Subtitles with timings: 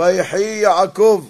[0.00, 1.24] ויחי יעקב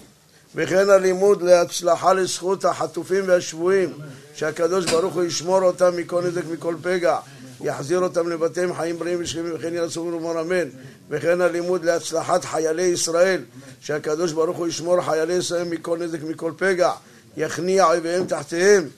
[0.55, 3.92] וכן הלימוד להצלחה לזכות החטופים והשבויים
[4.34, 7.18] שהקדוש ברוך הוא ישמור אותם מכל נזק מכל פגע
[7.60, 10.69] יחזיר אותם לבתיהם חיים בריאים ושלמים וכן ירצו ולאמור אמן.
[11.09, 13.41] וכן הלימוד להצלחת חיילי ישראל
[13.80, 16.93] שהקדוש ברוך הוא ישמור חיילי ישראל מכל נזק מכל פגע
[17.37, 18.89] יכניע אויביהם תחתיהם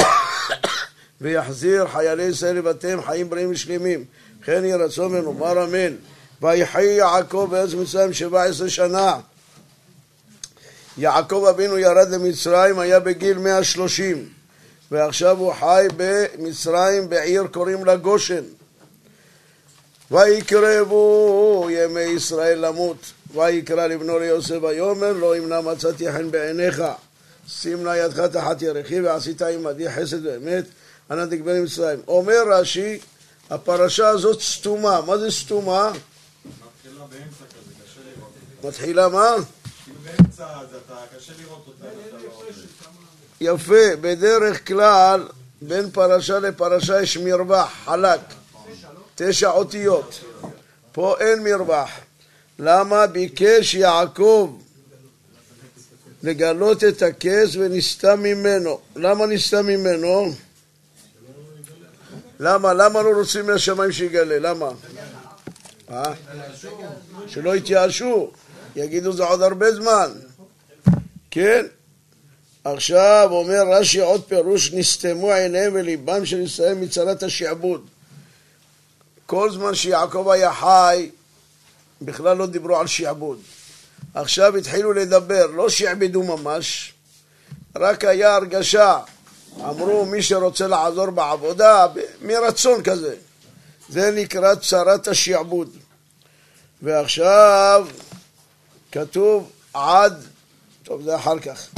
[1.20, 4.04] ויחזיר חיילי ישראל לבתיהם חיים בריאים ושלמים
[4.44, 5.94] כן יהי רצון ונאמר אמן
[6.42, 9.16] ויחי יעקב בארץ מצרים שבע עשרה שנה.
[10.98, 14.28] יעקב אבינו ירד למצרים היה בגיל מאה שלושים
[14.90, 18.42] ועכשיו הוא חי במצרים בעיר קוראים לה גושן.
[20.10, 23.12] ויקרבו ימי ישראל למות.
[23.34, 26.82] ויקרא לבנו ליוסף ויאמר לא אם נא מצאתי חן בעיניך
[27.48, 30.64] שים נא ידך תחת ירכי ועשית עמדי חסד ואמת
[31.10, 32.98] אנא תגבר למצרים אומר רש"י
[33.50, 35.00] הפרשה הזאת סתומה.
[35.06, 35.92] מה זה סתומה?
[37.10, 38.68] באמצע כזה, קשה לראות אותה.
[38.68, 39.34] מתחילה מה?
[39.84, 41.84] כאילו באמצע, אז אתה, קשה לראות אותה.
[42.08, 42.16] אתה
[43.40, 43.54] לא.
[43.54, 45.28] יפה, בדרך כלל
[45.62, 48.20] בין פרשה לפרשה יש מרווח, חלק,
[49.14, 50.20] תשע אותיות.
[50.92, 51.90] פה אין מרווח.
[52.58, 54.58] למה ביקש יעקב
[56.22, 58.80] לגלות את הכס ונסתה ממנו?
[58.96, 60.32] למה נסתה ממנו?
[62.40, 62.74] למה?
[62.74, 64.38] למה לא רוצים מהשמיים שיגלה?
[64.38, 64.70] למה?
[65.90, 66.12] אה?
[67.26, 68.30] שלא יתייאשו,
[68.76, 70.10] יגידו זה עוד הרבה זמן.
[71.30, 71.66] כן?
[72.64, 77.86] עכשיו אומר רש"י עוד פירוש, נסתמו עיניהם וליבם של ישראל מצרת השעבוד.
[79.26, 81.10] כל זמן שיעקב היה חי,
[82.02, 83.38] בכלל לא דיברו על שעבוד.
[84.14, 86.92] עכשיו התחילו לדבר, לא שעבדו ממש,
[87.76, 88.98] רק היה הרגשה.
[89.60, 91.86] אמרו מי שרוצה לעזור בעבודה,
[92.22, 93.14] מרצון כזה.
[93.88, 95.76] זה נקרא צרת השעבוד.
[96.82, 97.86] ועכשיו
[98.92, 100.24] כתוב עד,
[100.82, 101.68] טוב זה אחר כך.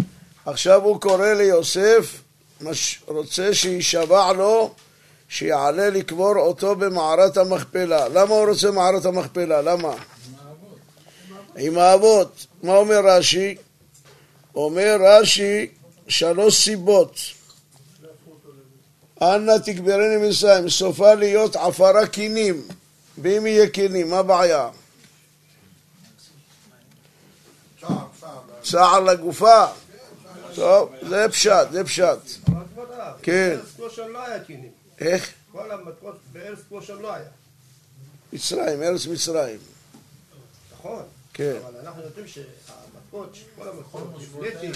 [0.46, 2.20] עכשיו הוא קורא ליוסף,
[2.60, 4.74] מש- רוצה שיישבע לו
[5.28, 8.08] שיעלה לקבור אותו במערת המכפלה.
[8.08, 9.62] למה הוא רוצה מערת המכפלה?
[9.62, 9.92] למה?
[11.56, 12.46] עם האבות.
[12.62, 13.56] מה אומר רש"י?
[14.54, 15.66] אומר רש"י
[16.08, 17.20] שלוש סיבות.
[19.22, 22.68] אנא תגברני מצרים, סופה להיות עפרה קינים.
[23.18, 24.68] ואם יהיה קינים, מה הבעיה?
[28.62, 29.66] צער לגופה?
[30.54, 32.18] טוב, זה פשט, זה פשט.
[33.22, 33.58] כן.
[35.00, 35.32] איך?
[35.52, 37.28] כל המכות בארץ גושן לא היה.
[38.32, 39.58] מצרים, ארץ מצרים.
[40.72, 41.02] נכון.
[41.32, 44.72] כן, אבל אנחנו יודעים שהמכות, כל המכות, נפלטים,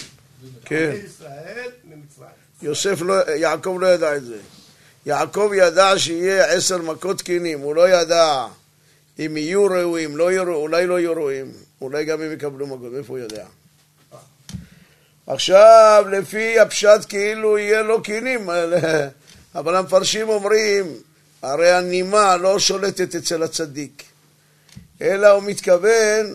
[0.65, 0.91] כן.
[0.94, 2.44] עמי ישראל ממצרים.
[2.62, 4.38] יוסף לא, יעקב לא ידע את זה.
[5.06, 8.47] יעקב ידע שיהיה עשר מכות קינים, הוא לא ידע
[9.19, 13.12] אם יהיו ראויים, לא יהיו, אולי לא יהיו ראויים, אולי גם אם יקבלו מכות, מאיפה
[13.12, 13.44] הוא יודע?
[15.26, 18.50] עכשיו, לפי הפשט כאילו יהיה לו קינים,
[19.54, 20.86] אבל המפרשים אומרים,
[21.42, 24.03] הרי הנימה לא שולטת אצל הצדיק,
[25.03, 26.34] אלא הוא מתכוון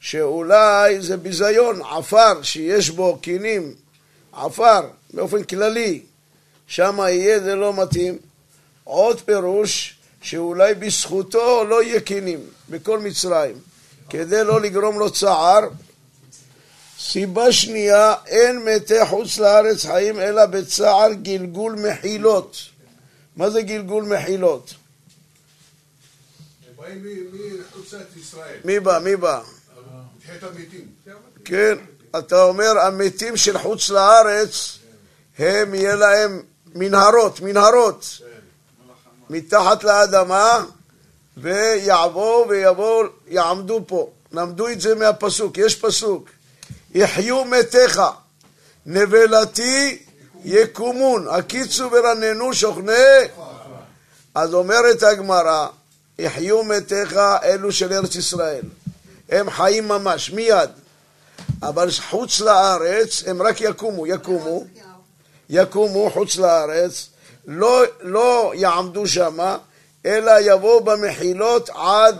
[0.00, 3.74] שאולי זה ביזיון, עפר שיש בו קינים,
[4.32, 4.80] עפר,
[5.14, 6.02] באופן כללי,
[6.66, 8.18] שם יהיה זה לא מתאים.
[8.84, 13.58] עוד פירוש שאולי בזכותו לא יהיה קינים בכל מצרים,
[14.08, 15.68] כדי לא לגרום לו צער.
[16.98, 22.56] סיבה שנייה, אין מתי חוץ לארץ חיים אלא בצער גלגול מחילות.
[23.36, 24.74] מה זה גלגול מחילות?
[28.64, 28.98] מי בא?
[28.98, 29.42] מי בא?
[31.44, 31.74] כן,
[32.18, 34.79] אתה אומר המתים של חוץ לארץ
[35.40, 36.42] הם יהיה להם
[36.74, 38.18] מנהרות, מנהרות.
[39.30, 40.64] מתחת לאדמה
[41.36, 44.10] ויעברו ויבואו, יעמדו פה.
[44.32, 46.28] למדו את זה מהפסוק, יש פסוק.
[46.94, 48.00] יחיו מתיך,
[48.86, 49.98] נבלתי
[50.44, 52.92] יקומון, הקיצו ורננו שוכני
[54.34, 55.66] אז אומרת הגמרא,
[56.18, 58.64] יחיו מתיך אלו של ארץ ישראל,
[59.28, 60.70] הם חיים ממש, מיד,
[61.62, 64.64] אבל חוץ לארץ הם רק יקומו, יקומו,
[65.50, 67.08] יקומו חוץ לארץ,
[67.46, 69.58] לא, לא יעמדו שמה,
[70.06, 72.16] אלא יבואו במחילות עד...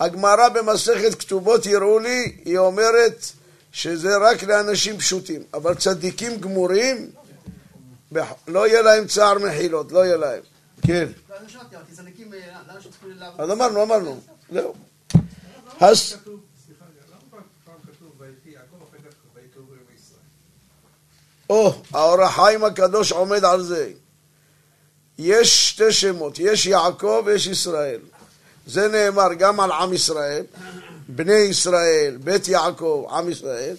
[0.00, 3.24] הגמרא במסכת כתובות יראו לי, היא אומרת
[3.72, 7.10] שזה רק לאנשים פשוטים, אבל צדיקים גמורים,
[8.48, 10.40] לא יהיה להם צער מחילות, לא יהיה להם.
[10.86, 11.36] כן, לא,
[11.92, 12.38] צדיקים, אה?
[13.38, 14.20] אז אמרנו, אמרנו,
[14.52, 14.74] זהו.
[15.80, 20.20] אז כתוב, סליחה, למה פעם פעם כתוב ויהי יעקב אחרי כך ויקראו ימי ישראל?
[21.50, 23.90] או, האור החיים הקדוש עומד על זה.
[25.18, 28.00] יש שתי שמות, יש יעקב ויש ישראל.
[28.66, 30.44] זה נאמר גם על עם ישראל
[31.08, 33.76] בני ישראל, בית יעקב, עם ישראל,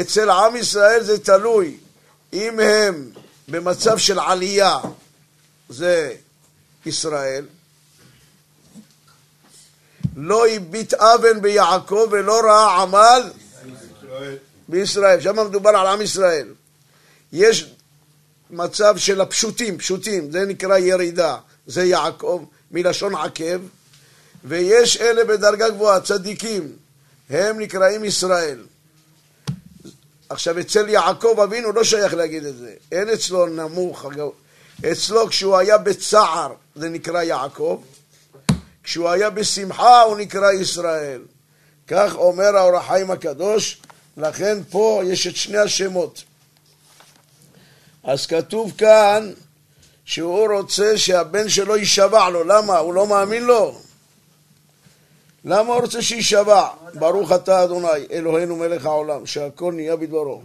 [0.00, 1.76] אצל עם ישראל זה תלוי
[2.32, 3.10] אם הם
[3.48, 4.78] במצב של עלייה,
[5.68, 6.14] זה
[6.86, 7.44] ישראל,
[10.16, 13.30] לא הביט אבן ביעקב ולא ראה עמל.
[14.68, 16.48] בישראל, שם מדובר על עם ישראל.
[17.32, 17.74] יש
[18.50, 23.60] מצב של הפשוטים, פשוטים, זה נקרא ירידה, זה יעקב, מלשון עקב,
[24.44, 26.72] ויש אלה בדרגה גבוהה, צדיקים,
[27.30, 28.58] הם נקראים ישראל.
[30.28, 34.06] עכשיו, אצל יעקב אבינו לא שייך להגיד את זה, אין אצלו נמוך.
[34.92, 37.82] אצלו כשהוא היה בצער זה נקרא יעקב,
[38.82, 41.22] כשהוא היה בשמחה הוא נקרא ישראל.
[41.88, 43.82] כך אומר האור החיים הקדוש,
[44.16, 46.22] לכן פה יש את שני השמות.
[48.04, 49.32] אז כתוב כאן
[50.04, 52.78] שהוא רוצה שהבן שלו יישבע לו, למה?
[52.78, 53.80] הוא לא מאמין לו?
[55.44, 56.68] למה הוא רוצה שיישבע?
[56.94, 60.42] ברוך אתה אדוני, אלוהינו מלך העולם, שהכל נהיה בדברו.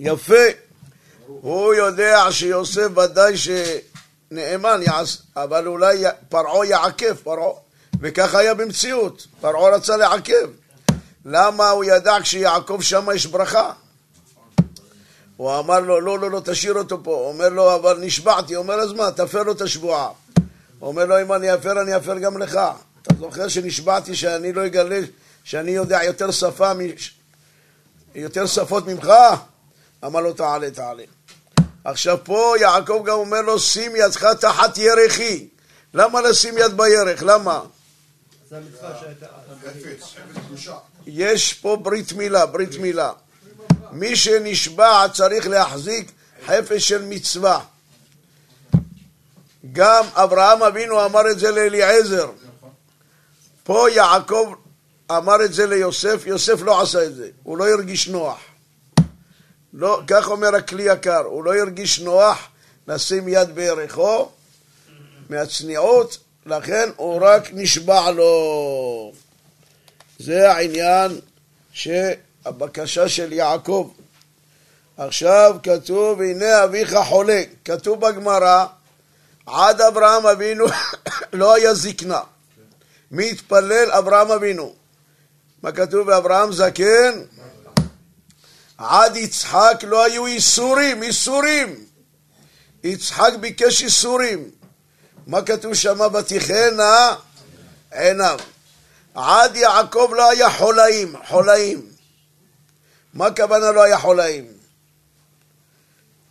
[0.00, 0.34] יפה.
[1.26, 4.80] הוא יודע שיוסף ודאי שנאמן
[5.36, 7.52] אבל אולי פרעה יעכב, פרעה.
[8.00, 10.50] וכך היה במציאות, פרעה רצה לעכב.
[11.30, 13.72] למה הוא ידע כשיעקב שם יש ברכה?
[15.36, 17.24] הוא אמר לו, לא, לא, לא, תשאיר אותו פה.
[17.28, 18.56] אומר לו, אבל נשבעתי.
[18.56, 20.08] אומר, אז מה, תפר לו את השבועה.
[20.82, 22.60] אומר לו, אם אני אפר, אני אפר גם לך.
[23.02, 25.00] אתה זוכר שנשבעתי שאני לא אגלה,
[25.44, 26.78] שאני יודע יותר שפה, מ...
[28.14, 29.12] יותר שפות ממך?
[30.04, 31.04] אמר לו, תעלה, תעלה.
[31.84, 35.48] עכשיו פה יעקב גם אומר לו, שים ידך תחת ירחי.
[35.94, 37.22] למה לשים יד בירך?
[37.22, 37.60] למה?
[41.06, 43.12] יש פה ברית מילה, ברית מילה.
[43.92, 46.12] מי שנשבע צריך להחזיק
[46.46, 47.60] חפש של מצווה.
[49.72, 52.30] גם אברהם אבינו אמר את זה לאליעזר.
[53.64, 54.54] פה יעקב
[55.10, 58.38] אמר את זה ליוסף, יוסף לא עשה את זה, הוא לא הרגיש נוח.
[59.72, 62.48] לא, כך אומר הכלי יקר, הוא לא הרגיש נוח
[62.88, 64.30] לשים יד בירכו
[65.28, 66.18] מהצניעות,
[66.48, 69.12] לכן הוא רק נשבע לו.
[70.18, 71.20] זה העניין
[71.72, 73.90] שהבקשה של יעקב.
[74.96, 77.42] עכשיו כתוב, הנה אביך חולה.
[77.64, 78.66] כתוב בגמרא,
[79.46, 80.64] עד אברהם אבינו
[81.32, 82.20] לא היה זקנה.
[83.10, 83.90] מי התפלל?
[83.90, 84.74] אברהם אבינו.
[85.62, 87.22] מה כתוב באברהם זקן?
[88.78, 91.84] עד יצחק לא היו איסורים, איסורים.
[92.84, 94.50] יצחק ביקש איסורים.
[95.28, 96.00] מה כתוב שם?
[96.00, 97.14] ותיכנה
[97.90, 98.38] עיניו.
[99.14, 101.86] עד יעקב לא היה חולאים, חולאים.
[103.14, 104.46] מה הכוונה לא היה חולאים?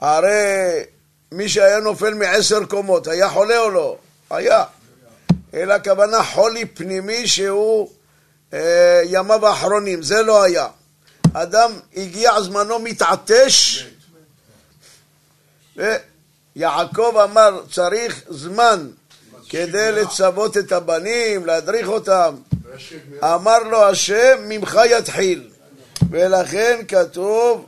[0.01, 0.83] הרי
[1.31, 3.97] מי שהיה נופל מעשר קומות, היה חולה או לא?
[4.29, 4.63] היה.
[5.53, 7.89] אלא הכוונה חולי פנימי שהוא
[8.53, 10.67] אה, ימיו האחרונים, זה לא היה.
[11.33, 13.85] אדם הגיע זמנו מתעטש,
[16.57, 18.87] ויעקב אמר צריך זמן
[19.49, 22.35] כדי לצוות את הבנים, להדריך אותם.
[23.23, 25.49] אמר לו השם, ממך יתחיל.
[26.09, 27.65] ולכן כתוב,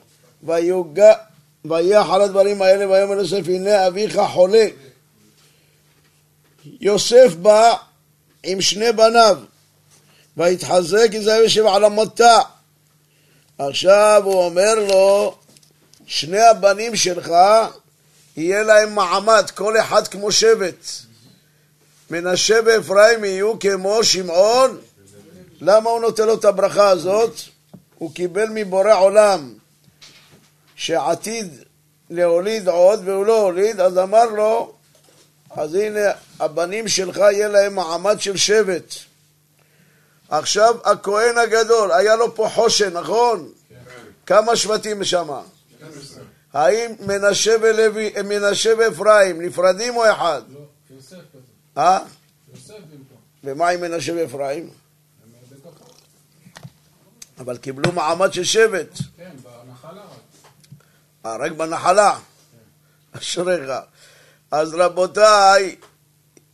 [1.65, 4.65] ויח על הדברים האלה, ויאמר יוסף, הנה אביך חולה.
[6.81, 7.73] יוסף בא
[8.43, 9.37] עם שני בניו,
[10.37, 12.39] ויתחזק יזהר יושב על המטע.
[13.57, 15.35] עכשיו הוא אומר לו,
[16.05, 17.31] שני הבנים שלך,
[18.39, 20.85] יהיה להם מעמד, כל אחד כמו שבט.
[22.09, 24.77] מנשה ואפרים יהיו כמו שמעון.
[25.61, 27.33] למה הוא נותן לו את הברכה הזאת?
[27.97, 29.53] הוא קיבל מבורא עולם
[30.75, 31.63] שעתיד
[32.09, 34.73] להוליד עוד והוא לא הוליד, אז אמר לו,
[35.49, 38.93] אז הנה הבנים שלך יהיה להם מעמד של שבט.
[40.29, 43.49] עכשיו הכהן הגדול, היה לו פה חושן, נכון?
[44.25, 45.41] כמה שבטים שמה?
[46.53, 50.41] האם מנשה ולוי, מנשה ואפרים נפרדים או אחד?
[50.49, 51.41] לא, יוסף כזה.
[51.77, 51.99] אה?
[52.53, 53.17] יוסף במקום.
[53.43, 54.69] ומה עם מנשה ואפרים?
[55.51, 55.85] בתוכו.
[57.39, 60.45] אבל קיבלו מעמד של שבט, כן, בנחלה רק.
[61.25, 62.19] אה, רק בנחלה.
[63.17, 63.71] אשריך.
[64.51, 65.75] אז רבותיי,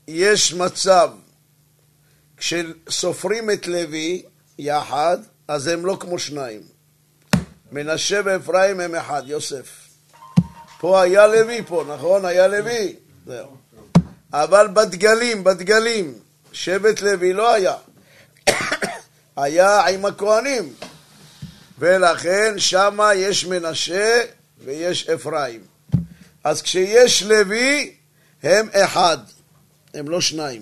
[0.07, 1.11] יש מצב,
[2.37, 4.23] כשסופרים את לוי
[4.59, 6.61] יחד, אז הם לא כמו שניים.
[7.71, 9.84] מנשה ואפרים הם אחד, יוסף.
[10.79, 12.25] פה היה לוי פה, נכון?
[12.25, 12.95] היה לוי.
[13.25, 13.57] זהו.
[14.33, 16.13] אבל בדגלים, בדגלים,
[16.51, 17.75] שבט לוי לא היה.
[19.37, 20.73] היה עם הכהנים.
[21.79, 24.21] ולכן שמה יש מנשה
[24.65, 25.61] ויש אפרים.
[26.43, 27.93] אז כשיש לוי,
[28.43, 29.17] הם אחד.
[29.93, 30.61] הם לא שניים.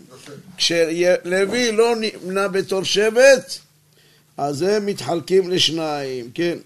[0.57, 3.53] כשלוי לא נמנה בתור שבט,
[4.37, 6.57] אז הם מתחלקים לשניים, כן.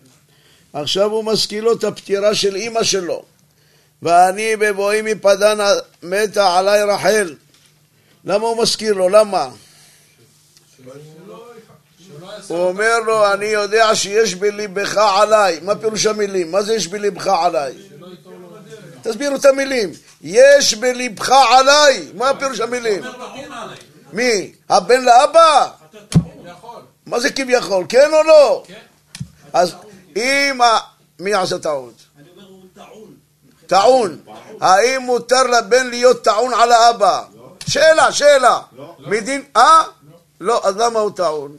[0.74, 3.26] עכשיו הוא מזכיר לו את הפטירה של אימא שלו.
[4.02, 5.58] ואני בבואי מפדן
[6.04, 7.36] מתה עליי רחל.
[8.26, 9.10] למה הוא מזכיר לו?
[9.10, 9.50] למה?
[12.48, 15.60] הוא אומר לו, אני יודע שיש בליבך עליי.
[15.62, 16.52] מה פירוש המילים?
[16.52, 17.74] מה זה יש בליבך עליי?
[19.02, 19.92] תסבירו את המילים.
[20.22, 22.08] יש בליבך עליי.
[22.14, 23.04] מה פירוש המילים?
[24.14, 24.52] מי?
[24.70, 25.68] הבן לאבא?
[27.06, 27.86] מה זה כביכול?
[27.90, 28.64] כן או לא?
[29.54, 29.74] אז
[30.16, 30.60] אם...
[31.20, 32.07] מי עשה טעות?
[33.68, 34.20] טעון.
[34.62, 37.24] האם מותר לבן להיות טעון על האבא?
[37.68, 38.60] שאלה, שאלה.
[39.00, 39.44] מדין...
[39.58, 39.84] אה?
[40.42, 41.56] לא, אז למה הוא טעון?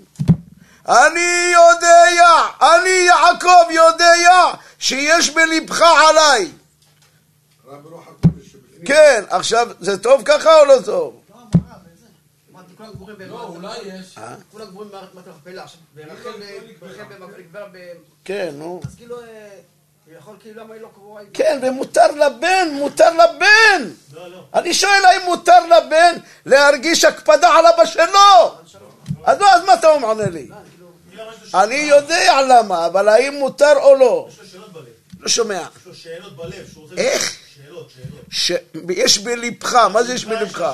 [0.89, 2.27] אני יודע,
[2.63, 4.13] אני יעקב יודע
[4.79, 6.51] שיש בלבך עליי.
[8.87, 11.21] כן, עכשיו, זה טוב ככה או לא טוב?
[11.31, 11.37] לא.
[12.53, 13.23] אמרתי, כולם גבורים ב...
[13.23, 14.19] לא, אולי יש.
[14.53, 15.63] כולם גבורים במערכת מכפלה.
[15.63, 17.15] עכשיו, ורחל ב- רחל
[17.73, 17.79] ב-.
[18.25, 18.81] כן, נו.
[18.87, 19.49] אז כאילו, אה,
[20.17, 21.23] יכול כאילו, למה היא לא קבועה?
[21.35, 23.91] כן, ומותר לבן, מותר לבן.
[24.55, 28.55] אני שואל האם מותר לבן להרגיש הקפדה על אבא שלו?
[29.25, 30.49] אז לא, אז מה אתה עונה לי?
[31.55, 34.29] אני יודע למה, אבל האם מותר או לא?
[34.31, 34.85] יש לו שאלות בלב.
[35.21, 35.63] לא שומע.
[35.81, 36.53] יש לו שאלות בלב.
[36.73, 36.95] שהוא רוצה...
[36.97, 37.37] איך?
[37.57, 38.25] שאלות, שאלות.
[38.31, 38.53] ש...
[38.91, 40.73] יש בלבך, מה זה יש לך בלבך?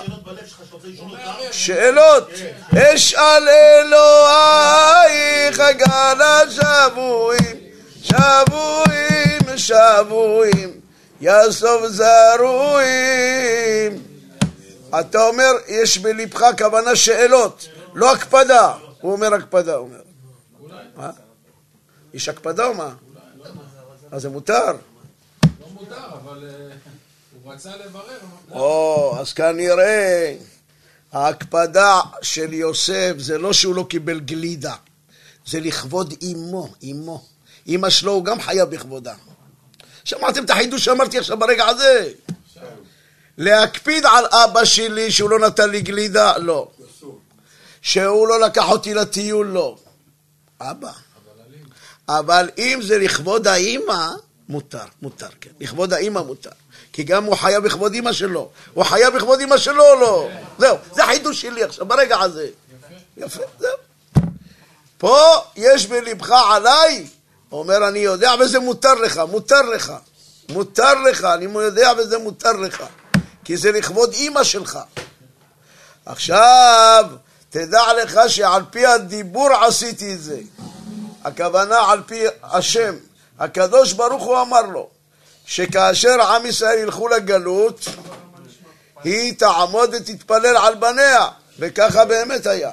[1.53, 1.53] שאלות?
[1.53, 2.29] שאלות.
[2.95, 7.57] אשאל אלוהיך גלה שבויים,
[8.05, 10.81] שבויים, שבויים,
[11.21, 12.83] יאסוף זרועים.
[15.01, 18.75] אתה אומר, יש בלבך כוונה שאלות, לא הקפדה.
[19.01, 20.01] הוא אומר הקפדה, הוא אומר.
[20.97, 21.11] מה?
[22.15, 22.95] יש הקפדה או מה?
[24.11, 24.67] אז זה מותר.
[24.67, 26.75] לא מותר, אבל אה,
[27.43, 28.19] הוא רצה לברר.
[28.51, 30.35] או, אז כנראה
[31.13, 34.75] ההקפדה של יוסף זה לא שהוא לא קיבל גלידה,
[35.47, 37.34] זה לכבוד אמו, אמו.
[37.69, 39.15] אמא שלו הוא גם חיה בכבודה.
[40.05, 42.13] שמעתם את החידוש שאמרתי עכשיו ברגע הזה?
[43.39, 46.39] להקפיד על אבא שלי שהוא לא נתן לי גלידה?
[46.39, 46.69] לא.
[47.83, 49.47] שהוא לא לקח אותי לטיול?
[49.47, 49.77] לא.
[50.61, 50.91] אבא.
[52.09, 54.09] אבל אם זה לכבוד האימא,
[54.49, 55.51] מותר, מותר, כן.
[55.61, 56.51] לכבוד האימא מותר.
[56.93, 58.51] כי גם הוא חיה בכבוד אימא שלו.
[58.75, 60.29] הוא חיה בכבוד אימא שלו או לא?
[60.59, 62.49] זהו, זה החידוש שלי עכשיו, ברגע הזה.
[63.17, 63.77] יפה, זהו.
[64.99, 65.19] פה
[65.57, 67.07] יש בלבך עליי,
[67.59, 69.93] אומר, אני יודע וזה מותר לך, מותר לך.
[70.49, 72.85] מותר לך, אני יודע וזה מותר לך.
[73.45, 74.79] כי זה לכבוד אימא שלך.
[76.07, 77.05] עכשיו,
[77.51, 80.39] תדע לך שעל פי הדיבור עשיתי את זה.
[81.25, 82.95] הכוונה על פי השם.
[83.39, 84.89] הקדוש ברוך הוא אמר לו,
[85.47, 87.89] שכאשר עם ישראל ילכו לגלות,
[89.05, 92.71] היא תעמוד ותתפלל על בניה, וככה באמת היה.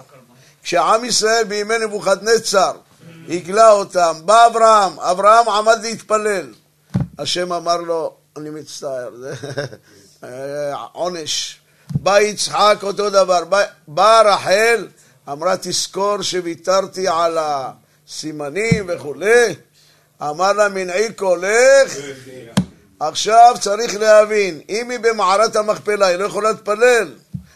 [0.63, 2.71] כשעם ישראל בימי נבוכדנצר
[3.29, 6.53] הגלה אותם, בא אברהם, אברהם עמד להתפלל.
[7.19, 9.33] השם אמר לו, אני מצטער, זה
[10.91, 11.59] עונש.
[11.95, 13.43] בא יצחק אותו דבר,
[13.87, 14.87] בא רחל,
[15.31, 19.55] אמרה תזכור שוויתרתי על הסימנים וכולי,
[20.21, 21.95] אמר לה מנעי קולך,
[22.99, 27.13] עכשיו צריך להבין, אם היא במערת המכפלה, היא לא יכולה להתפלל.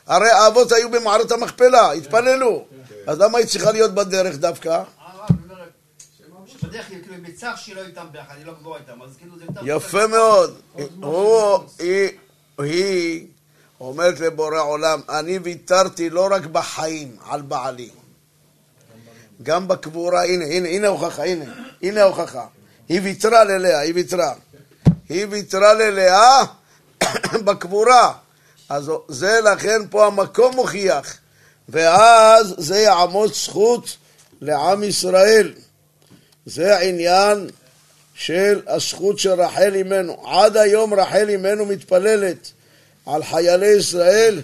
[0.08, 2.66] הרי האבות היו במערת המכפלה, התפללו.
[3.08, 4.84] אז למה היא צריכה להיות בדרך דווקא?
[6.84, 9.62] כלל, כאילו, בצער שהיא לא איתם ביחד, היא לא גבוהה איתם, אז כאילו זה יותר...
[9.64, 10.62] יפה מאוד.
[11.02, 12.10] הוא, היא,
[12.60, 13.28] היא
[13.80, 17.90] אומרת לבורא עולם, אני ויתרתי לא רק בחיים על בעלי,
[19.44, 21.46] גם בקבורה, הנה, הנה, הנה ההוכחה, הנה,
[21.82, 22.46] הנה ההוכחה.
[22.90, 24.34] היא ויתרה ללאה, היא ויתרה.
[25.10, 26.44] היא ויתרה ללאה
[27.46, 28.14] בקבורה.
[28.70, 31.18] אז זה לכן פה המקום מוכיח.
[31.70, 33.98] ואז זה יעמוד זכות
[34.42, 35.54] לעם ישראל.
[36.46, 37.50] זה העניין
[38.14, 40.28] של הזכות של רחל אימנו.
[40.28, 42.52] עד היום רחל אימנו מתפללת
[43.06, 44.42] על חיילי ישראל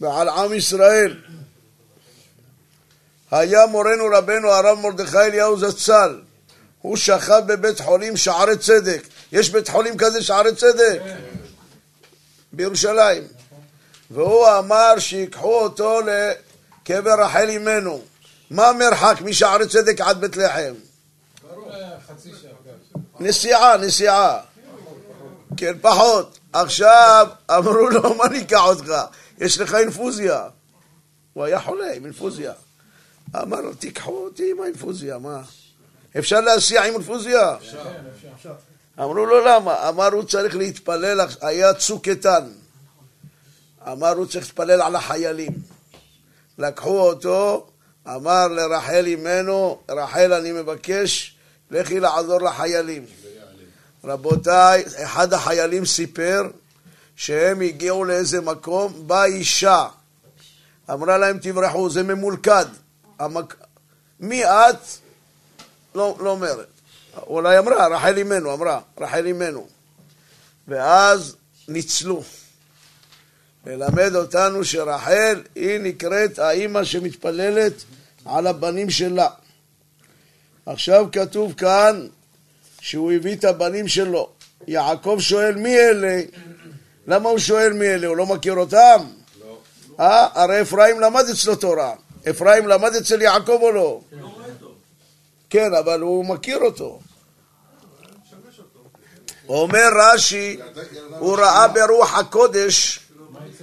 [0.00, 1.16] ועל עם ישראל.
[3.30, 6.20] היה מורנו רבנו הרב מרדכי אליהו זצ"ל,
[6.80, 9.02] הוא שכב בבית חולים שערי צדק.
[9.32, 11.00] יש בית חולים כזה שערי צדק?
[12.52, 13.22] בירושלים.
[14.10, 18.02] והוא אמר שיקחו אותו לקבר רחל אימנו.
[18.50, 20.74] מה המרחק משערי צדק עד בית לחם?
[21.70, 22.50] אה, חצי שעה.
[22.64, 23.13] כן.
[23.24, 24.38] נסיעה, נסיעה.
[25.56, 26.38] כן, פחות.
[26.52, 28.92] עכשיו אמרו לו, מה ניקח אותך?
[29.38, 30.48] יש לך אינפוזיה.
[31.32, 32.52] הוא היה חולה עם אינפוזיה.
[33.36, 35.42] אמר לו, תיקחו אותי עם האינפוזיה, מה?
[36.18, 37.56] אפשר להסיע עם אינפוזיה?
[38.98, 39.88] אמרו לו, למה?
[39.88, 42.48] אמר, הוא צריך להתפלל, היה צוק איתן.
[43.92, 45.52] אמר הוא צריך להתפלל על החיילים.
[46.58, 47.66] לקחו אותו,
[48.08, 51.33] אמר לרחל אמנו, רחל אני מבקש,
[51.70, 53.06] לכי לעזור לחיילים.
[54.04, 56.42] רבותיי, אחד החיילים סיפר
[57.16, 59.86] שהם הגיעו לאיזה מקום, באה אישה,
[60.90, 62.66] אמרה להם תברחו, זה ממולכד.
[63.18, 63.56] המק...
[64.20, 64.76] מי את?
[65.94, 66.66] לא, לא אומרת.
[67.26, 69.66] אולי אמרה, רחל אמנו, אמרה, רחל אמנו.
[70.68, 71.36] ואז
[71.68, 72.22] ניצלו.
[73.66, 77.72] ללמד אותנו שרחל היא נקראת האימא שמתפללת
[78.24, 79.28] על הבנים שלה.
[80.66, 82.06] עכשיו כתוב כאן
[82.80, 84.28] שהוא הביא את הבנים שלו.
[84.68, 86.20] יעקב שואל מי אלה?
[87.06, 88.06] למה הוא שואל מי אלה?
[88.06, 88.96] הוא לא מכיר אותם?
[89.40, 89.58] לא.
[90.00, 90.28] אה?
[90.34, 91.94] הרי אפרים למד אצלו תורה.
[92.30, 94.00] אפרים למד אצל יעקב או לא?
[95.50, 97.00] כן, אבל הוא מכיר אותו.
[99.48, 100.58] אומר רש"י,
[101.18, 103.00] הוא ראה ברוח הקודש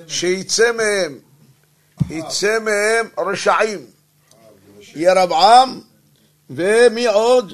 [0.07, 1.19] שיצא מהם,
[2.09, 3.85] יצא מהם רשעים.
[4.95, 5.81] ירבעם
[6.55, 7.53] ומי עוד?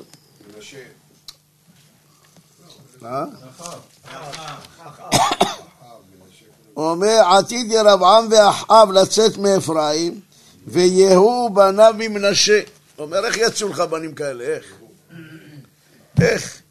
[6.78, 10.20] אומר עתיד ירבעם ואחאב לצאת מאפרים
[10.68, 12.62] ויהוא בניו ממנשה.
[13.00, 14.44] אומר איך יצאו לך בנים כאלה?
[14.44, 14.66] איך?
[16.22, 16.62] איך?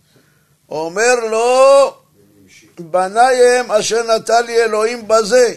[0.69, 1.95] אומר לו
[2.79, 5.55] בניי הם אשר נתן לי אלוהים בזה.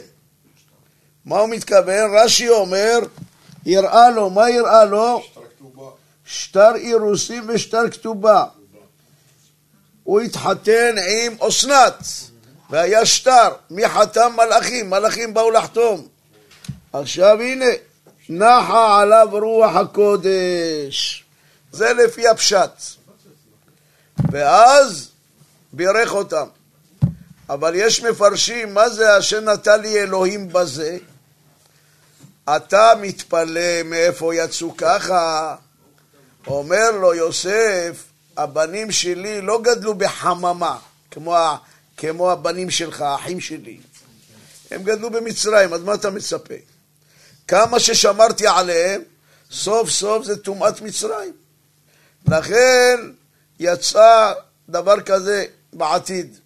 [1.26, 2.18] מה הוא מתכוון?
[2.18, 3.00] רש"י אומר
[3.66, 5.24] יראה לו, מה יראה לו?
[6.32, 8.46] שטר אירוסים ושטר כתובה.
[10.04, 12.04] הוא התחתן עם אסנת,
[12.70, 13.50] והיה שטר.
[13.70, 14.32] מי חתם?
[14.38, 16.08] מלאכים, מלאכים באו לחתום.
[16.94, 17.66] עכשיו הנה,
[18.30, 21.24] נחה עליו רוח הקודש.
[21.72, 22.72] זה לפי הפשט.
[24.32, 25.10] ואז
[25.74, 26.48] בירך אותם.
[27.50, 30.98] אבל יש מפרשים, מה זה אשר נתן לי אלוהים בזה?
[32.56, 35.56] אתה מתפלא מאיפה יצאו ככה?
[36.48, 38.04] אומר לו יוסף,
[38.38, 40.78] הבנים שלי לא גדלו בחממה,
[41.12, 41.38] כמו,
[41.98, 43.78] כמו הבנים שלך, האחים שלי.
[44.72, 46.54] הם גדלו במצרים, אז מה אתה מצפה?
[47.48, 49.02] כמה ששמרתי עליהם,
[49.52, 51.34] סוף סוף זה טומאת מצרים.
[52.28, 53.00] לכן
[53.60, 54.34] יצא
[54.70, 56.38] דבר כזה בעתיד.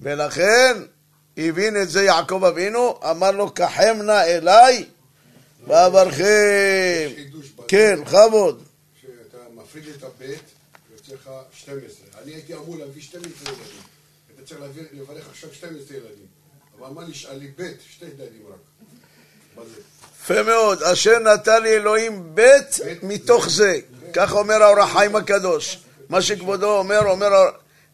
[0.00, 0.76] ולכן
[1.36, 4.84] הבין את זה יעקב אבינו, אמר לו, קחם נא אליי
[5.66, 7.08] ואברכם.
[7.68, 8.65] כן, בכבוד.
[9.76, 10.42] מפריד את הבית,
[10.92, 12.22] יוצא לך 12.
[12.22, 13.82] אני הייתי אמור להביא 12 ילדים.
[14.34, 14.60] אתה צריך
[14.92, 16.26] לברך עכשיו 12 ילדים.
[16.78, 17.76] אבל מה נשאר לי בית?
[17.90, 19.64] שתי ילדים רק.
[20.22, 23.78] יפה מאוד, אשר נתן לי אלוהים בית מתוך זה.
[24.12, 25.78] כך אומר האור החיים הקדוש.
[26.08, 27.30] מה שכבודו אומר, אומר,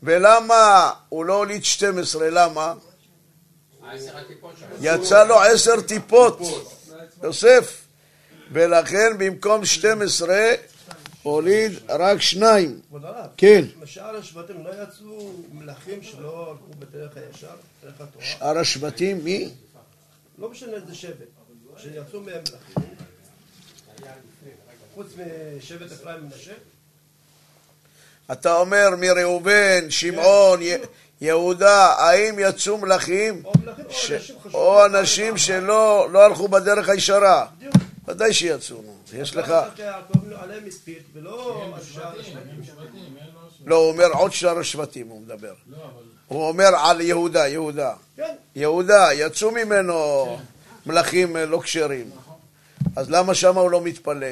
[0.02, 2.30] ולמה הוא לא הוליד 12?
[2.30, 2.74] למה?
[4.80, 6.38] יצא לו עשר טיפות,
[7.22, 7.82] יוסף.
[8.52, 10.54] ולכן במקום 12
[11.22, 12.80] הוליד רק שניים.
[12.88, 13.64] כבוד הרב, כן.
[13.82, 17.54] משאר השבטים לא יצאו מלכים שלא הלכו בדרך הישר,
[17.84, 18.24] דרך התורה?
[18.24, 19.50] שאר השבטים, מי?
[20.38, 21.28] לא משנה איזה שבט,
[21.76, 22.94] שיצאו מהם מלכים,
[24.94, 25.06] חוץ
[25.58, 26.52] משבט אפרים מנשה,
[28.32, 30.60] אתה אומר מראובן, שמעון,
[31.20, 33.42] יהודה, האם יצאו מלכים?
[33.88, 34.36] אנשים.
[34.54, 37.46] או אנשים שלא לא הלכו בדרך הישרה.
[37.56, 37.81] בדיוק.
[38.12, 38.82] ודאי שיצאו.
[38.82, 38.96] נו.
[39.12, 39.52] יש לך...
[43.66, 45.54] לא, הוא אומר עוד שאר השבטים, הוא מדבר.
[46.28, 47.92] הוא אומר על יהודה, יהודה.
[48.16, 50.26] כן, יהודה, יצאו ממנו
[50.86, 52.10] מלכים אה, לא כשרים.
[52.96, 54.26] אז למה שם הוא לא מתפלא?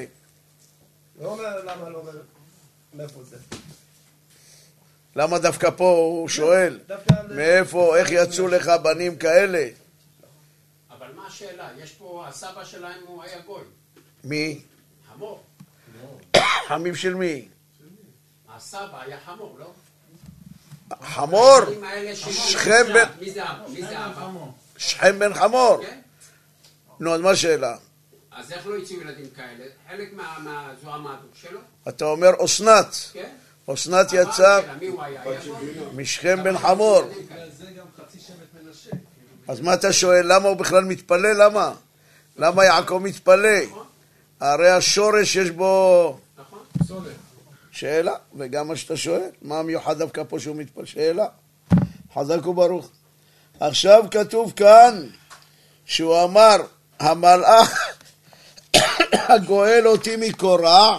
[1.23, 2.13] לא אומר למה לא אומר
[2.95, 3.37] מאיפה זה.
[5.17, 6.79] למה דווקא פה הוא שואל?
[6.87, 9.67] דווקא על- מאיפה, איך יצאו לך בנים כאלה?
[11.43, 11.69] השאלה?
[11.83, 13.63] יש פה, הסבא שלהם הוא היה גוי.
[14.25, 14.63] מי?
[15.13, 15.43] חמור.
[16.69, 17.49] חמים של מי?
[18.49, 19.73] הסבא היה חמור, לא?
[21.03, 21.59] חמור?
[22.31, 23.69] שכם בן- מי זה אבא?
[23.69, 24.29] מי זה אבא?
[24.77, 25.83] שכם בן חמור.
[25.83, 26.01] כן?
[27.01, 27.77] נו, אז מה השאלה?
[28.33, 29.65] אז איך לא יצאו ילדים כאלה?
[29.91, 32.95] חלק מה- מה- זו המהדות שלו, אתה אומר אסנת.
[33.13, 33.31] כן?
[33.75, 34.61] אסנת יצא?
[35.95, 37.03] משכם בן חמור.
[37.03, 37.51] ילדים כאלה.
[37.59, 38.91] זה גם חצי שבט מנשה.
[39.51, 40.33] אז מה אתה שואל?
[40.33, 41.33] למה הוא בכלל מתפלא?
[41.33, 41.73] למה?
[42.37, 43.59] למה יעקב מתפלא?
[44.41, 46.19] הרי השורש יש בו?
[47.71, 50.85] שאלה, וגם מה שאתה שואל, מה המיוחד דווקא פה שהוא מתפלא?
[50.85, 51.27] שאלה.
[52.15, 52.89] חזק וברוך.
[53.61, 55.07] עכשיו כתוב כאן
[55.85, 56.57] שהוא אמר,
[57.01, 57.79] המלאך
[59.33, 60.99] הגואל אותי מקורע,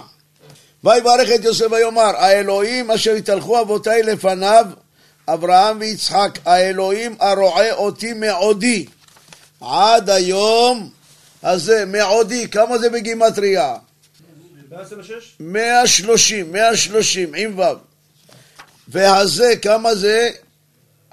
[0.84, 4.66] ויברך את יוסף ויאמר, האלוהים אשר התהלכו אבותיי לפניו,
[5.28, 8.86] אברהם ויצחק, האלוהים הרועה אותי מעודי.
[9.60, 10.90] עד היום
[11.42, 13.76] הזה, מעודי, כמה זה בגימטריה?
[14.70, 15.36] 126?
[15.40, 17.62] 130, 130, עם ו'.
[18.88, 20.30] והזה, כמה זה?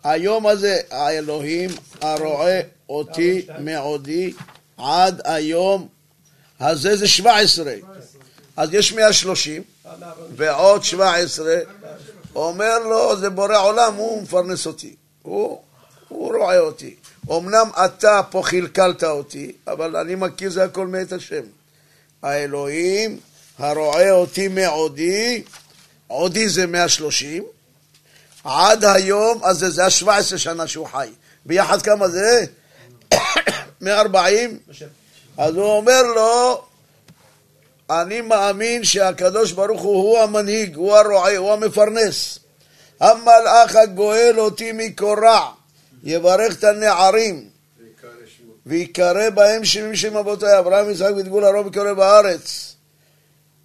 [0.04, 1.69] היום הזה, האלוהים
[2.02, 4.34] הרועה אותי מעודי
[4.78, 5.88] עד היום
[6.60, 7.74] הזה זה 17.
[8.58, 9.63] אז יש 130
[10.36, 11.56] ועוד 17.
[12.36, 14.96] אומר לו, זה בורא עולם, הוא מפרנס אותי.
[15.22, 15.62] הוא,
[16.08, 16.96] הוא רואה אותי.
[17.32, 21.44] אמנם אתה פה חלקלת אותי, אבל אני מכיר זה הכל מאת השם.
[22.22, 23.20] האלוהים
[23.60, 25.44] הרואה אותי מעודי,
[26.08, 27.44] עודי זה 130,
[28.44, 31.10] עד היום, אז זה, זה ה-17 שנה שהוא חי.
[31.46, 32.46] ביחד כמה זה?
[33.82, 34.58] 140?
[35.38, 36.63] אז הוא אומר לו,
[37.89, 42.39] אני מאמין שהקדוש ברוך הוא הוא המנהיג, הוא הרועה, הוא המפרנס.
[42.99, 45.52] המלאך הגואל אותי מקורע,
[46.04, 47.49] יברך את הנערים,
[48.65, 52.75] ויקרא בהם שמי שם אבותיי, אברהם, יצחק ותגול הרוב יקרא בארץ.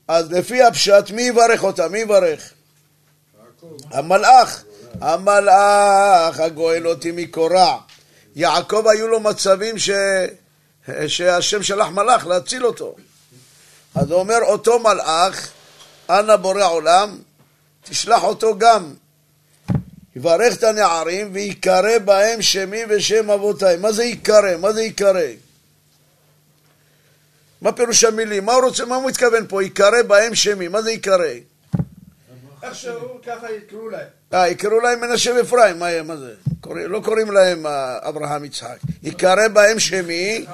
[0.08, 1.92] אז לפי הפשט, מי יברך אותם?
[1.92, 2.52] מי יברך?
[3.90, 4.64] המלאך.
[5.00, 7.78] המלאך הגואל אותי מקורע.
[8.36, 9.90] יעקב היו לו מצבים ש...
[11.06, 12.94] שהשם שלח מלאך להציל אותו.
[13.94, 15.50] אז הוא אומר, אותו מלאך,
[16.10, 17.18] אנא בורא עולם,
[17.84, 18.94] תשלח אותו גם.
[20.16, 23.76] יברך את הנערים ויקרא בהם שמי ושם אבותיי.
[23.76, 24.56] מה זה ייקרא?
[24.56, 25.20] מה זה ייקרא?
[27.60, 28.44] מה פירוש המילים?
[28.44, 29.62] מה הוא רוצה, מה הוא מתכוון פה?
[29.62, 31.24] ייקרא בהם שמי, מה זה ייקרא?
[32.62, 34.06] איכשהו ככה יקראו להם.
[34.34, 36.34] אה, יקראו להם מנשה ואפרים, מה, מה זה?
[36.60, 38.78] קורא, לא קוראים להם אה, אברהם יצחק.
[39.02, 40.46] ייקרא בהם שמי.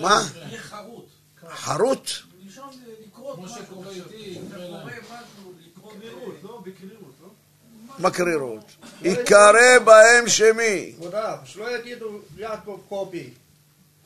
[0.00, 0.22] מה?
[1.66, 2.10] חרוט.
[7.98, 8.64] מקרירות.
[9.02, 10.92] ייקרא בהם שמי.
[10.96, 13.30] כבוד הרב, שלא יגידו יעקב קובי,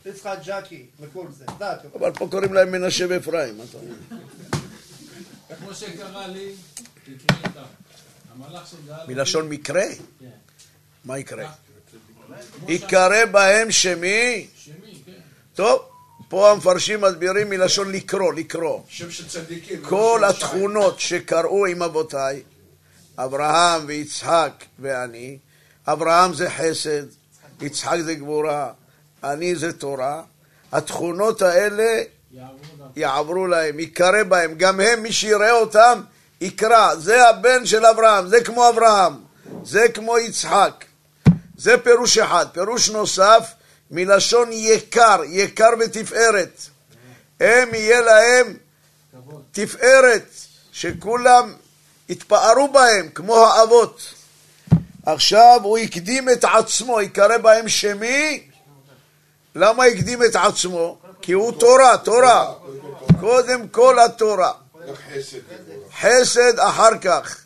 [0.07, 1.45] יצחק ג'קי וכל זה.
[1.59, 1.85] דת.
[1.95, 3.59] אבל פה קוראים להם מנשה ואפרים.
[3.59, 3.95] מה אתה אומר?
[5.59, 6.53] כמו שקרה לי,
[7.09, 7.63] איתם.
[9.09, 9.85] מלשון מקרה?
[10.21, 10.27] כן.
[11.05, 11.53] מה יקרה?
[12.59, 14.47] כמו ייקרא בהם שמי?
[14.57, 15.13] שמי, כן.
[15.55, 15.90] טוב,
[16.31, 18.81] פה המפרשים מסבירים מלשון לקרוא, לקרוא.
[18.89, 19.83] שם של צדיקים.
[19.83, 22.43] כל לא של התכונות שקראו עם אבותיי,
[23.19, 25.39] אברהם ויצחק ואני,
[25.87, 27.03] אברהם זה חסד,
[27.61, 28.73] יצחק זה גבורה,
[29.25, 30.23] אני זה תורה,
[30.73, 32.03] התכונות האלה
[32.97, 36.01] יעברו להם, ייקרא בהם, גם הם, מי שיראה אותם,
[36.41, 36.95] יקרא.
[36.95, 39.13] זה הבן של אברהם, זה כמו אברהם,
[39.65, 40.85] זה כמו יצחק.
[41.57, 42.47] זה פירוש אחד.
[42.53, 43.53] פירוש נוסף,
[43.91, 46.61] מלשון יקר, יקר ותפארת.
[47.41, 48.57] הם יהיה להם.
[49.53, 50.31] תפארת,
[50.73, 51.55] שכולם
[52.09, 54.15] יתפארו בהם, כמו האבות.
[55.07, 58.43] עכשיו הוא הקדים את עצמו, יקרא בהם שמי.
[59.55, 60.99] למה הקדים את עצמו?
[61.23, 62.53] כי הוא תורה, תורה.
[63.21, 64.53] קודם כל התורה.
[66.01, 67.37] חסד אחר כך.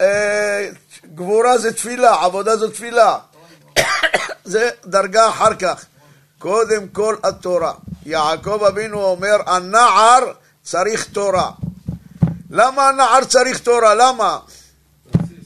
[0.00, 0.68] אה,
[1.14, 3.18] גבורה זה תפילה, עבודה זו תפילה.
[4.48, 5.84] זה דרגה אחר כך.
[6.38, 7.72] קודם כל התורה.
[8.06, 10.32] יעקב אבינו אומר, הנער
[10.62, 11.50] צריך תורה.
[12.50, 13.94] למה הנער צריך תורה?
[13.94, 14.38] למה?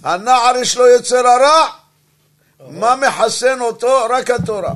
[0.02, 1.66] הנער יש לו יצר הרע,
[2.68, 4.06] מה מחסן אותו?
[4.10, 4.72] רק התורה.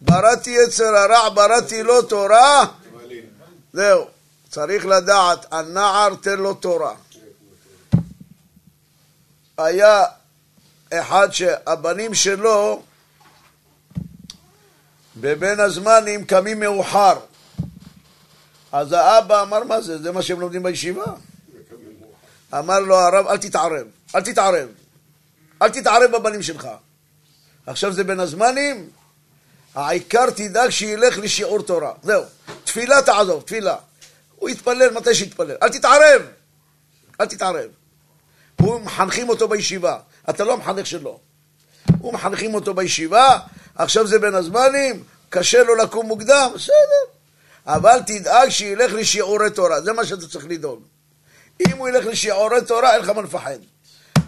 [0.00, 3.24] בראתי יצר הרע, בראתי לו תורה, פבלין.
[3.72, 4.06] זהו.
[4.50, 6.92] צריך לדעת, הנער תן לו תורה.
[9.58, 10.04] היה
[10.92, 12.82] אחד שהבנים שלו
[15.20, 17.18] בבין הזמנים קמים מאוחר.
[18.72, 20.02] אז האבא אמר, מה זה?
[20.02, 21.04] זה מה שהם לומדים בישיבה?
[22.58, 24.68] אמר לו הרב, אל תתערב, אל תתערב.
[25.62, 26.68] אל תתערב בבנים שלך.
[27.66, 28.90] עכשיו זה בין הזמנים,
[29.74, 31.92] העיקר תדאג שילך לשיעור תורה.
[32.02, 32.22] זהו.
[32.64, 33.76] תפילה תעזוב, תפילה.
[34.36, 35.56] הוא יתפלל מתי שיתפלל.
[35.62, 36.22] אל תתערב!
[37.20, 37.70] אל תתערב.
[38.60, 39.98] הוא מחנכים אותו בישיבה.
[40.30, 41.20] אתה לא המחנך שלו.
[41.98, 43.38] הוא מחנכים אותו בישיבה,
[43.78, 47.18] עכשיו זה בין הזמנים, קשה לו לקום מוקדם, בסדר.
[47.66, 50.82] אבל תדאג שילך לשיעורי תורה, זה מה שאתה צריך לדאוג.
[51.68, 53.58] אם הוא ילך לשיעורי תורה, אין לך מה לפחד.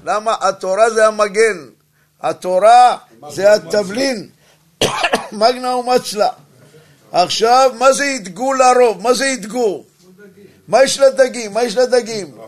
[0.05, 0.35] למה?
[0.41, 1.69] התורה זה המגן.
[2.21, 2.97] התורה
[3.31, 4.29] זה התבלין.
[5.33, 6.29] מגנה ומצלה.
[7.13, 9.03] עכשיו, מה זה ידגו לרוב?
[9.03, 9.85] מה זה ידגו?
[10.69, 11.55] מה יש לדגים?
[11.55, 12.39] מה יש לדגים?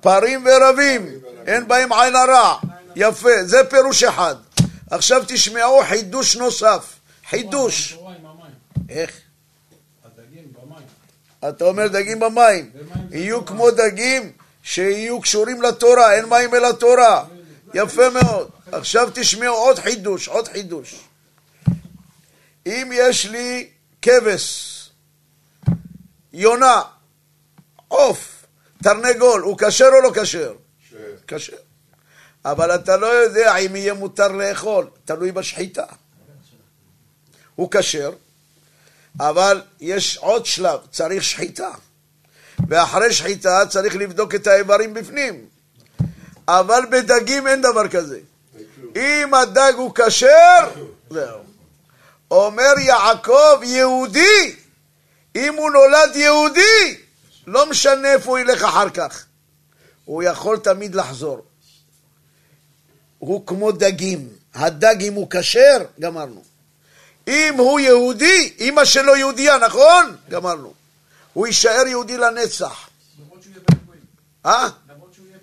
[0.00, 1.06] פרים ורבים,
[1.46, 2.56] אין בהם עין הרע.
[2.96, 4.34] יפה, זה פירוש אחד.
[4.90, 7.00] עכשיו תשמעו חידוש נוסף.
[7.30, 7.98] חידוש.
[8.88, 9.20] איך?
[10.04, 10.86] הדגים במים.
[11.48, 12.70] אתה אומר דגים במים.
[13.10, 17.24] יהיו כמו דגים שיהיו קשורים לתורה, אין מים אלא תורה.
[17.74, 18.50] יפה מאוד.
[18.72, 21.00] עכשיו תשמעו עוד חידוש, עוד חידוש.
[22.66, 23.68] אם יש לי
[24.02, 24.90] כבש,
[26.32, 26.82] יונה,
[27.88, 28.46] עוף,
[28.82, 30.52] תרנגול, הוא כשר או לא כשר?
[31.26, 31.56] כשר.
[32.44, 35.84] אבל אתה לא יודע אם יהיה מותר לאכול, תלוי בשחיטה.
[37.54, 38.12] הוא כשר,
[39.20, 41.70] אבל יש עוד שלב, צריך שחיטה.
[42.68, 45.46] ואחרי שחיטה צריך לבדוק את האיברים בפנים.
[46.48, 48.18] אבל בדגים אין דבר כזה.
[48.96, 50.70] אם הדג הוא כשר,
[51.10, 51.40] זהו.
[52.30, 54.56] אומר יעקב, יהודי,
[55.36, 56.96] אם הוא נולד יהודי,
[57.46, 59.24] לא משנה איפה הוא ילך אחר כך.
[60.04, 61.42] הוא יכול תמיד לחזור.
[63.20, 64.28] הוא כמו דגים.
[64.54, 66.42] הדג, אם הוא כשר, גמרנו.
[67.28, 70.16] אם הוא יהודי, אמא שלו יהודייה, נכון?
[70.30, 70.72] גמרנו.
[71.32, 72.88] הוא יישאר יהודי לנצח.
[74.46, 74.68] אה?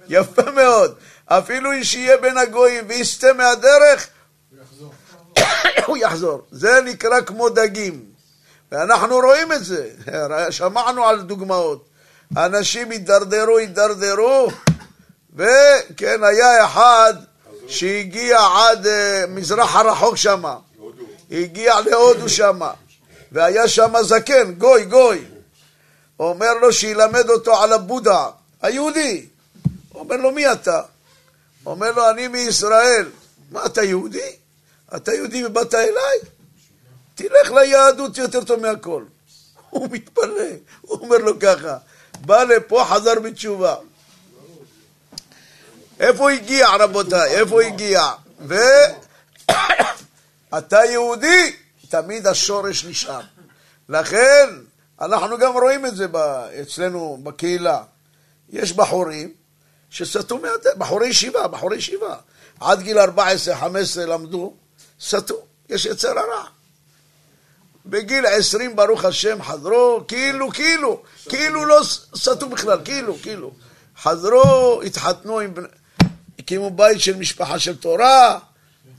[0.10, 0.96] יפה מאוד.
[1.26, 4.08] אפילו שיהיה בין הגויים ויסטה מהדרך.
[5.88, 6.48] הוא יחזור.
[6.52, 8.06] זה נקרא כמו דגים.
[8.72, 9.90] ואנחנו רואים את זה.
[10.50, 11.90] שמענו על דוגמאות.
[12.38, 14.52] אנשים הידרדרו, הידרדרו,
[15.36, 17.14] וכן, היה אחד
[17.68, 20.44] שהגיע עד אה, מזרח הרחוק שם.
[21.32, 22.60] הגיע להודו שם,
[23.32, 25.26] והיה שם זקן, גוי, גוי.
[26.20, 28.26] אומר לו שילמד אותו על הבודה,
[28.62, 29.26] היהודי.
[29.96, 30.82] אומר לו, מי אתה?
[31.66, 33.10] אומר לו, אני מישראל.
[33.52, 34.36] מה, אתה יהודי?
[34.96, 36.18] אתה יהודי ובאת אליי?
[37.16, 39.04] תלך ליהדות יותר טוב מהכל.
[39.70, 40.50] הוא מתפלא,
[40.82, 41.78] הוא אומר לו ככה,
[42.22, 43.76] בא לפה, חזר בתשובה.
[46.00, 47.36] איפה הגיע, רבותיי?
[47.40, 48.02] איפה הגיע?
[48.48, 48.56] ו...
[50.58, 51.56] אתה יהודי,
[51.90, 53.22] תמיד השורש נשאר.
[53.90, 54.50] לכן,
[55.02, 57.84] אנחנו גם רואים את זה ב- אצלנו בקהילה.
[58.50, 59.34] יש בחורים
[59.90, 62.16] שסטו מהדרך, בחורי ישיבה, בחורי ישיבה.
[62.60, 63.08] עד גיל 14-15
[64.08, 64.54] למדו,
[65.02, 65.36] סטו,
[65.70, 66.44] יש יצר הרע.
[67.86, 71.82] בגיל 20, ברוך השם, חזרו, כאילו, כאילו, כאילו לא
[72.16, 73.52] סטו בכלל, כאילו, כאילו.
[74.02, 75.54] חזרו, התחתנו עם...
[76.48, 78.40] הקימו בית של משפחה של תורה,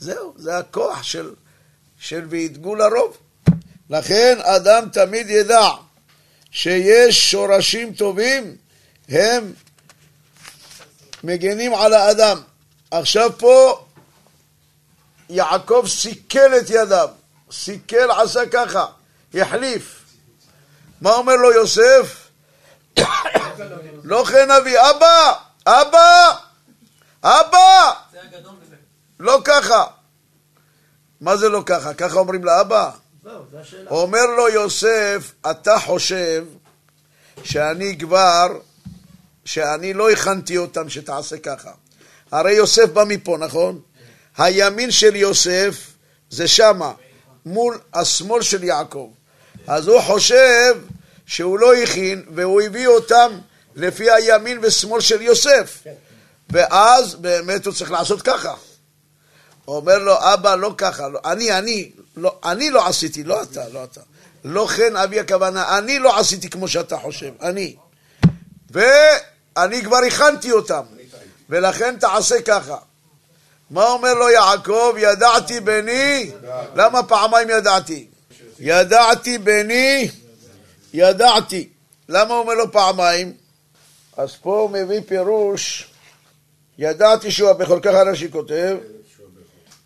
[0.01, 1.35] זהו, זה הכוח של,
[1.99, 3.17] של וידגו לרוב.
[3.91, 5.69] לכן אדם תמיד ידע
[6.51, 8.57] שיש שורשים טובים,
[9.09, 9.53] הם
[11.25, 12.41] מגנים על האדם.
[12.91, 13.85] עכשיו פה
[15.29, 17.09] יעקב סיכל את ידיו,
[17.51, 18.87] סיכל עשה ככה,
[19.35, 20.05] החליף.
[21.01, 22.29] מה אומר לו יוסף?
[24.05, 25.33] לא כן אבי, אבא,
[25.67, 26.48] אבא,
[27.29, 27.93] אבא.
[29.21, 29.85] לא ככה.
[31.21, 31.95] מה זה לא ככה?
[31.95, 32.91] ככה אומרים לאבא?
[33.91, 36.45] אומר לו יוסף, אתה חושב
[37.45, 38.47] שאני כבר,
[39.45, 41.71] שאני לא הכנתי אותם שתעשה ככה.
[42.33, 43.81] הרי יוסף בא מפה, נכון?
[44.39, 45.93] הימין של יוסף
[46.31, 46.93] זה שמה,
[47.47, 49.11] מול השמאל של יעקב.
[49.67, 50.77] אז הוא חושב
[51.27, 53.39] שהוא לא הכין, והוא הביא אותם
[53.77, 55.83] לפי הימין ושמאל של יוסף.
[56.53, 58.55] ואז באמת הוא צריך לעשות ככה.
[59.69, 63.85] אומר לו, אבא, לא ככה, לא, אני, אני, לא, אני לא עשיתי, לא אתה, לא
[63.85, 64.01] אתה.
[64.45, 67.77] לא כן אבי הכוונה, אני לא עשיתי כמו שאתה חושב, אני.
[68.71, 70.83] ואני כבר הכנתי אותם,
[71.49, 72.77] ולכן תעשה ככה.
[73.71, 74.95] מה אומר לו יעקב?
[74.99, 76.31] ידעתי בני,
[76.75, 78.07] למה פעמיים ידעתי?
[78.59, 80.11] ידעתי בני,
[80.93, 81.69] ידעתי.
[82.09, 83.33] למה הוא אומר לו פעמיים?
[84.17, 85.89] אז פה הוא מביא פירוש,
[86.79, 88.77] ידעתי שהוא הבכור, ככה רש"י כותב,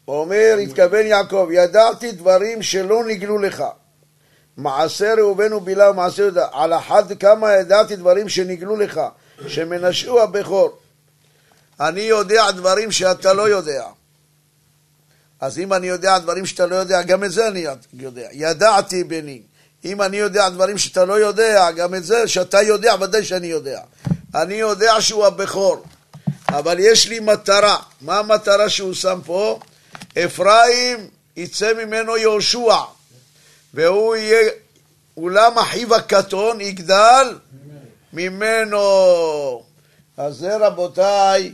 [0.09, 3.65] אומר, התכוון יעקב, ידעתי דברים שלא נגלו לך.
[4.57, 6.47] מעשה ראובן ובלע ומעשה יהודה.
[6.53, 9.01] על אחת כמה ידעתי דברים שנגלו לך,
[9.47, 10.79] שמנשאו הבכור.
[11.81, 13.85] אני יודע דברים שאתה לא יודע.
[15.41, 18.29] אז אם אני יודע דברים שאתה לא יודע, גם את זה אני יודע.
[18.33, 19.43] ידעתי בני.
[19.85, 23.81] אם אני יודע דברים שאתה לא יודע, גם את זה שאתה יודע, ודאי שאני יודע.
[24.35, 25.85] אני יודע שהוא הבכור,
[26.59, 27.77] אבל יש לי מטרה.
[28.01, 29.61] מה המטרה שהוא שם פה?
[30.19, 32.77] אפרים יצא ממנו יהושע,
[33.75, 34.51] והוא יהיה,
[35.17, 37.39] אולם אחיו הקטון יגדל
[38.13, 38.83] ממנו.
[40.17, 41.53] אז זה רבותיי,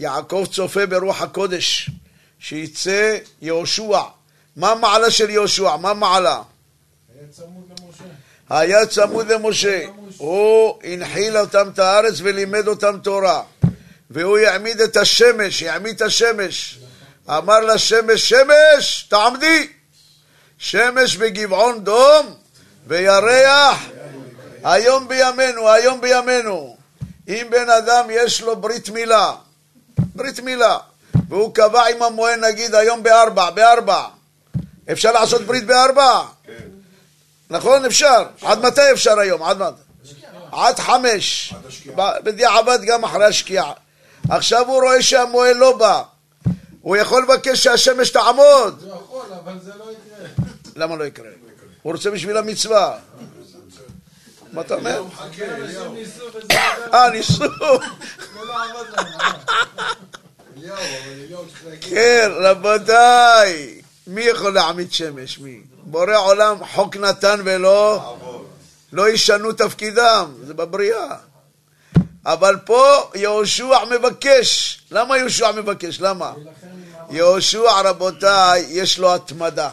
[0.00, 1.90] יעקב צופה ברוח הקודש,
[2.38, 4.00] שיצא יהושע.
[4.56, 5.76] מה מעלה של יהושע?
[5.76, 6.42] מה מעלה?
[7.18, 8.04] היה צמוד למשה.
[8.50, 9.86] היה צמוד למשה.
[10.16, 13.42] הוא הנחיל אותם את הארץ ולימד אותם תורה.
[14.10, 16.78] והוא יעמיד את השמש, יעמיד את השמש.
[17.28, 19.68] אמר לשמש, שמש, תעמדי.
[20.58, 22.34] שמש בגבעון דום
[22.86, 23.78] וירח
[24.64, 26.76] היום בימינו, היום בימינו.
[27.28, 29.32] אם בן אדם יש לו ברית מילה,
[29.98, 30.78] ברית מילה,
[31.28, 34.04] והוא קבע עם המוהל נגיד היום בארבע, בארבע.
[34.92, 36.22] אפשר לעשות ברית בארבע?
[36.44, 36.52] כן.
[37.50, 37.84] נכון?
[37.84, 38.26] אפשר.
[38.42, 39.42] עד מתי אפשר היום?
[39.42, 39.82] עד מתי?
[40.52, 41.54] עד חמש.
[41.96, 43.72] בדיעבד גם אחרי השקיעה.
[44.28, 46.02] עכשיו הוא רואה שהמוהל לא בא.
[46.80, 48.82] הוא יכול לבקש שהשמש תעמוד.
[48.82, 50.28] הוא יכול, אבל זה לא יקרה.
[50.76, 51.28] למה לא יקרה?
[51.82, 52.98] הוא רוצה בשביל המצווה.
[54.52, 55.02] מה אתה אומר?
[55.04, 55.84] וזה
[56.84, 57.44] עדיין אה, ניסו.
[57.44, 58.64] לא
[61.66, 61.84] להגיד...
[61.90, 63.80] כן, רבותיי.
[64.06, 65.38] מי יכול להעמיד שמש?
[65.38, 65.60] מי?
[65.84, 68.16] בורא עולם חוק נתן ולא...
[68.92, 71.16] לא ישנו תפקידם, זה בבריאה.
[72.26, 74.80] אבל פה יהושע מבקש.
[74.90, 76.00] למה יהושע מבקש?
[76.00, 76.32] למה?
[77.10, 79.70] יהושע, רבותיי, יש לו התמדה.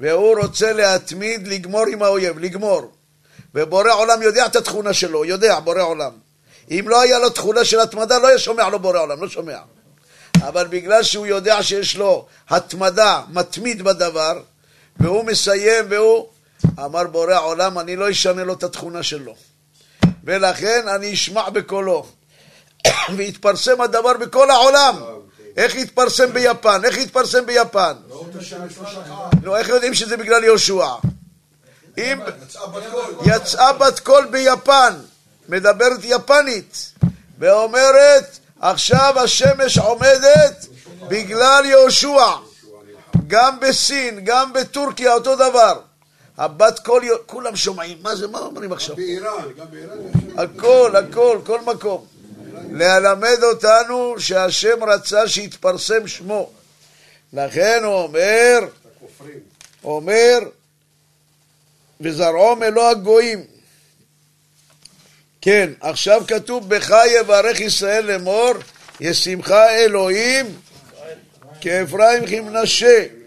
[0.00, 2.92] והוא רוצה להתמיד, לגמור עם האויב, לגמור.
[3.54, 6.12] ובורא עולם יודע את התכונה שלו, יודע, בורא עולם.
[6.70, 9.58] אם לא היה לו תכונה של התמדה, לא היה שומע לו בורא עולם, לא שומע.
[10.42, 14.42] אבל בגלל שהוא יודע שיש לו התמדה, מתמיד בדבר,
[14.96, 16.26] והוא מסיים והוא
[16.78, 19.34] אמר בורא עולם, אני לא אשנה לו את התכונה שלו.
[20.24, 22.06] ולכן אני אשמע בקולו.
[23.16, 24.96] והתפרסם הדבר בכל העולם.
[25.56, 26.84] איך התפרסם ביפן?
[26.84, 27.92] איך התפרסם ביפן?
[28.40, 28.78] השמש
[29.08, 29.30] לא.
[29.42, 30.86] נו, איך יודעים שזה בגלל יהושע?
[31.98, 32.18] אם.
[33.24, 34.94] יצאה בת קול ביפן,
[35.48, 36.92] מדברת יפנית,
[37.38, 40.66] ואומרת, עכשיו השמש עומדת
[41.08, 42.26] בגלל יהושע.
[43.26, 45.80] גם בסין, גם בטורקיה, אותו דבר.
[46.40, 48.96] הבת קול, כולם שומעים, מה זה, מה אומרים עכשיו?
[48.96, 49.98] באיראן, גם באיראן.
[50.36, 52.06] הכל, הכל, כל מקום.
[52.70, 56.50] ללמד אותנו שהשם רצה שיתפרסם שמו.
[57.32, 58.58] לכן הוא אומר.
[59.84, 60.38] אומר,
[62.00, 63.44] וזרעו מלוא הגויים.
[65.40, 68.52] כן, עכשיו כתוב, בך יברך ישראל לאמור,
[69.00, 70.46] ישמך אלוהים
[71.60, 73.19] כאפרים כמנשה.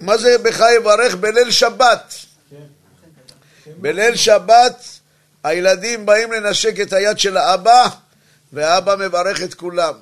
[0.00, 1.14] מה זה בך יברך?
[1.14, 2.14] בליל שבת.
[3.80, 4.84] בליל שבת
[5.44, 7.88] הילדים באים לנשק את היד של האבא,
[8.52, 9.94] והאבא מברך את כולם.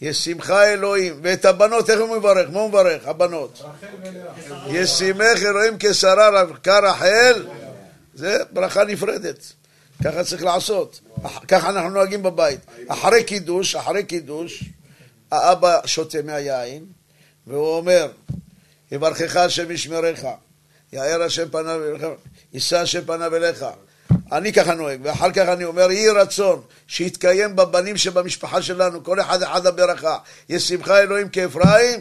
[0.00, 1.20] ישמך אלוהים.
[1.22, 2.50] ואת הבנות, איך הוא מברך?
[2.50, 3.06] מה הוא מברך?
[3.06, 3.62] הבנות.
[4.66, 7.46] ישימך אלוהים כשרה רבקה רחל,
[8.14, 9.52] זה ברכה נפרדת.
[10.04, 11.00] ככה צריך לעשות.
[11.48, 12.60] ככה אנחנו נוהגים בבית.
[12.88, 14.64] אחרי קידוש, אחרי קידוש,
[15.30, 16.84] האבא שותה מהיין,
[17.46, 18.10] והוא אומר,
[18.92, 20.24] יברכך השם ישמרך,
[20.92, 22.06] יאר השם פניו אליך,
[22.52, 23.64] יישא השם פניו אליך.
[24.32, 29.42] אני ככה נוהג, ואחר כך אני אומר, יהי רצון שיתקיים בבנים שבמשפחה שלנו, כל אחד
[29.42, 30.16] אחד הברכה.
[30.48, 32.00] ישמך אלוהים כאפרים,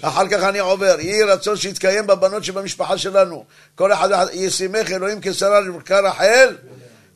[0.00, 5.18] אחר כך אני עובר, יהי רצון שיתקיים בבנות שבמשפחה שלנו, כל אחד אחד, ישימך אלוהים
[5.22, 6.56] כשרה לברכה רחל,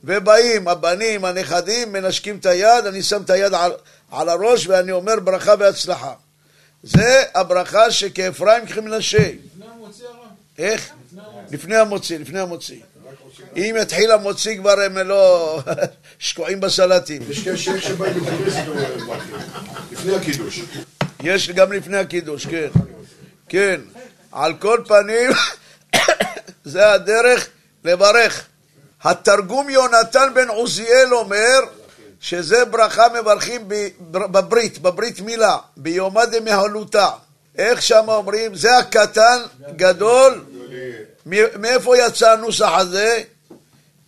[0.04, 3.72] ובאים הבנים, הנכדים, מנשקים את היד, אני שם את היד על,
[4.10, 6.12] על הראש ואני אומר ברכה והצלחה.
[6.82, 9.18] זה הברכה שכאפרים כמנשה.
[9.18, 10.16] לפני המוציא הרב?
[10.58, 10.90] איך?
[11.50, 12.80] לפני המוציא, לפני המוציא.
[13.56, 15.58] אם יתחיל המוציא כבר הם לא
[16.18, 17.22] שקועים בסלטים.
[17.30, 18.24] יש כאלה שבאים.
[19.92, 20.60] לפני הקידוש.
[21.22, 22.68] יש גם לפני הקידוש, כן.
[23.48, 23.80] כן.
[24.32, 25.30] על כל פנים,
[26.64, 27.48] זה הדרך
[27.84, 28.46] לברך.
[29.02, 31.60] התרגום יונתן בן עוזיאל אומר
[32.20, 33.68] שזה ברכה מברכים
[34.10, 37.08] בברית, בברית מילה, ביומא דמהלותא.
[37.58, 38.54] איך שם אומרים?
[38.54, 39.38] זה הקטן,
[39.76, 40.44] גדול.
[41.58, 43.22] מאיפה יצא הנוסח הזה?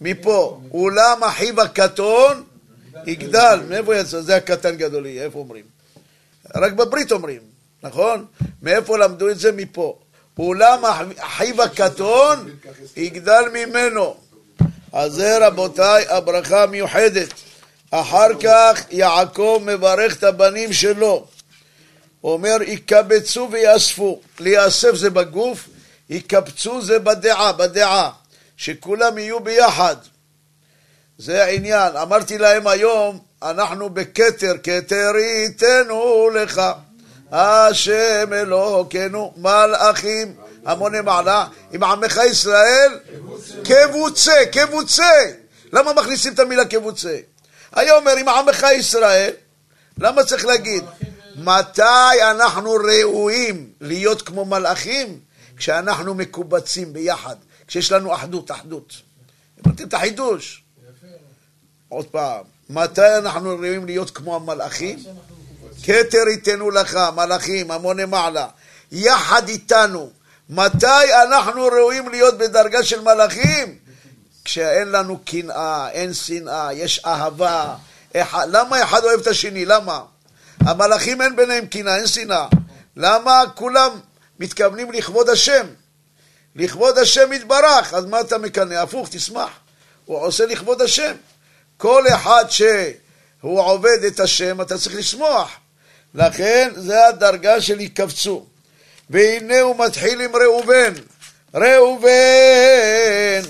[0.00, 0.60] מפה.
[0.70, 2.42] אולם אחיו הקטון
[3.06, 3.60] יגדל.
[3.68, 4.20] מאיפה יצא?
[4.20, 5.06] זה הקטן גדול.
[5.06, 5.64] איפה אומרים?
[6.56, 7.40] רק בברית אומרים,
[7.82, 8.26] נכון?
[8.62, 9.52] מאיפה למדו את זה?
[9.52, 9.98] מפה.
[10.38, 10.84] אולם
[11.18, 12.50] אחיו הקטון
[12.96, 14.16] יגדל ממנו.
[14.92, 17.28] אז זה רבותיי הברכה המיוחדת.
[17.90, 21.26] אחר כך יעקב מברך את הבנים שלו.
[22.20, 24.20] הוא אומר, יקבצו ויאספו.
[24.40, 25.68] להיאסף זה בגוף,
[26.10, 28.10] יקבצו זה בדעה, בדעה.
[28.56, 29.96] שכולם יהיו ביחד.
[31.18, 31.96] זה העניין.
[31.96, 36.62] אמרתי להם היום, אנחנו בכתר, כתר ייתנו לך,
[37.32, 40.34] השם אלוקינו, מלאכים,
[40.66, 42.98] המוני מעלה, עם עמך ישראל,
[43.64, 45.12] כבוצה, כבוצה.
[45.72, 47.16] למה מכניסים את המילה כבוצה?
[47.72, 49.30] היה אומר, עם עמך ישראל,
[49.98, 50.84] למה צריך להגיד?
[51.36, 55.20] מתי אנחנו ראויים להיות כמו מלאכים?
[55.56, 58.94] כשאנחנו מקובצים ביחד, כשיש לנו אחדות, אחדות.
[59.58, 60.62] הבנתם את החידוש?
[61.88, 64.98] עוד פעם, מתי אנחנו ראויים להיות כמו המלאכים?
[65.82, 68.46] כתר ייתנו לך, מלאכים, המוני מעלה,
[68.92, 70.10] יחד איתנו.
[70.50, 73.78] מתי אנחנו ראויים להיות בדרגה של מלאכים?
[74.44, 77.74] כשאין לנו קנאה, אין שנאה, יש אהבה.
[78.16, 79.64] אחד, למה אחד אוהב את השני?
[79.64, 80.00] למה?
[80.60, 82.46] המלאכים אין ביניהם קינה, אין שנאה.
[82.96, 83.90] למה כולם
[84.40, 85.66] מתכוונים לכבוד השם?
[86.56, 88.74] לכבוד השם יתברך, אז מה אתה מקנא?
[88.74, 89.50] הפוך, תשמח.
[90.04, 91.12] הוא עושה לכבוד השם.
[91.76, 95.50] כל אחד שהוא עובד את השם, אתה צריך לשמוח.
[96.14, 98.46] לכן, זה הדרגה של יקבצו.
[99.10, 100.92] והנה הוא מתחיל עם ראובן.
[101.54, 102.10] ראובן,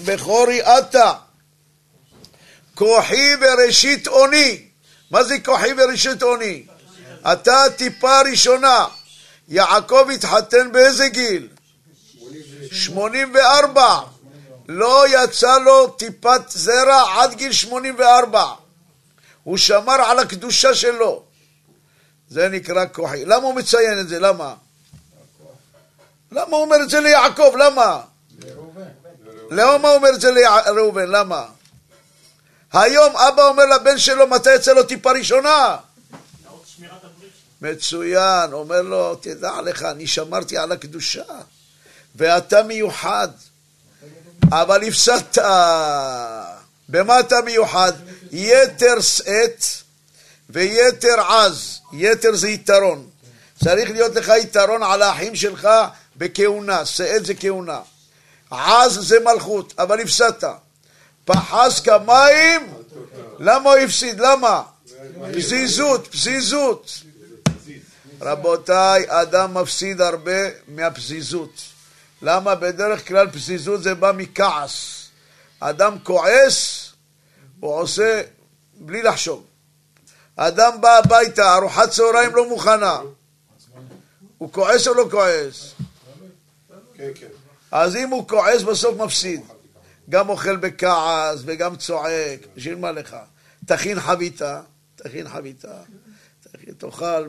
[0.05, 1.13] בכורי אתה,
[2.75, 4.63] כוחי וראשית אוני.
[5.11, 6.67] מה זה כוחי וראשית אוני?
[7.33, 8.87] אתה טיפה ראשונה.
[9.49, 11.49] יעקב התחתן באיזה גיל?
[12.73, 14.01] 84.
[14.69, 18.45] לא יצא לו טיפת זרע עד גיל 84.
[19.43, 21.23] הוא שמר על הקדושה שלו.
[22.29, 23.25] זה נקרא כוחי.
[23.25, 24.19] למה הוא מציין את זה?
[24.19, 24.55] למה?
[26.33, 27.53] למה הוא אומר את זה ליעקב?
[27.59, 28.01] למה?
[29.51, 30.31] למה הוא אומר את זה
[30.67, 31.09] לראובן?
[31.09, 31.47] למה?
[32.73, 35.77] היום אבא אומר לבן שלו מתי יצא לו טיפה ראשונה?
[37.63, 41.25] מצוין, אומר לו, תדע לך, אני שמרתי על הקדושה,
[42.17, 43.29] ואתה מיוחד,
[44.53, 45.39] אבל הפסדת.
[46.89, 47.93] במה אתה מיוחד?
[48.33, 49.65] יתר שאת
[50.51, 51.81] ויתר עז.
[51.93, 53.09] יתר זה יתרון.
[53.65, 55.69] צריך להיות לך יתרון על האחים שלך
[56.21, 57.81] בכהונה, שאת זה כהונה.
[58.51, 60.45] עז זה מלכות, אבל הפסדת.
[61.25, 62.75] פחז כמים,
[63.39, 64.21] למה הוא הפסיד?
[64.21, 64.63] למה?
[65.35, 66.93] פזיזות, פזיזות.
[68.21, 71.63] רבותיי, אדם מפסיד הרבה מהפזיזות.
[72.23, 72.55] למה?
[72.55, 75.05] בדרך כלל פזיזות זה בא מכעס.
[75.61, 76.89] אדם כועס,
[77.61, 78.23] הוא עושה
[78.75, 79.45] בלי לחשוב.
[80.37, 83.01] אדם בא הביתה, ארוחת צהריים לא מוכנה.
[84.39, 85.75] הוא כועס או לא כועס?
[87.71, 89.41] אז אם הוא כועס בסוף מפסיד.
[90.09, 93.17] גם אוכל בכעס וגם צועק, בשביל מה לך?
[93.67, 94.61] תכין חביתה,
[94.97, 95.79] תכין חביתה,
[96.43, 97.29] תכין, תאכל.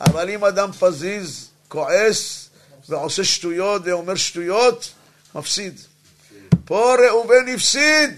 [0.00, 2.48] אבל אם אדם פזיז, כועס
[2.88, 4.92] ועושה שטויות ואומר שטויות,
[5.34, 5.80] מפסיד.
[6.64, 8.10] פה ראובן הפסיד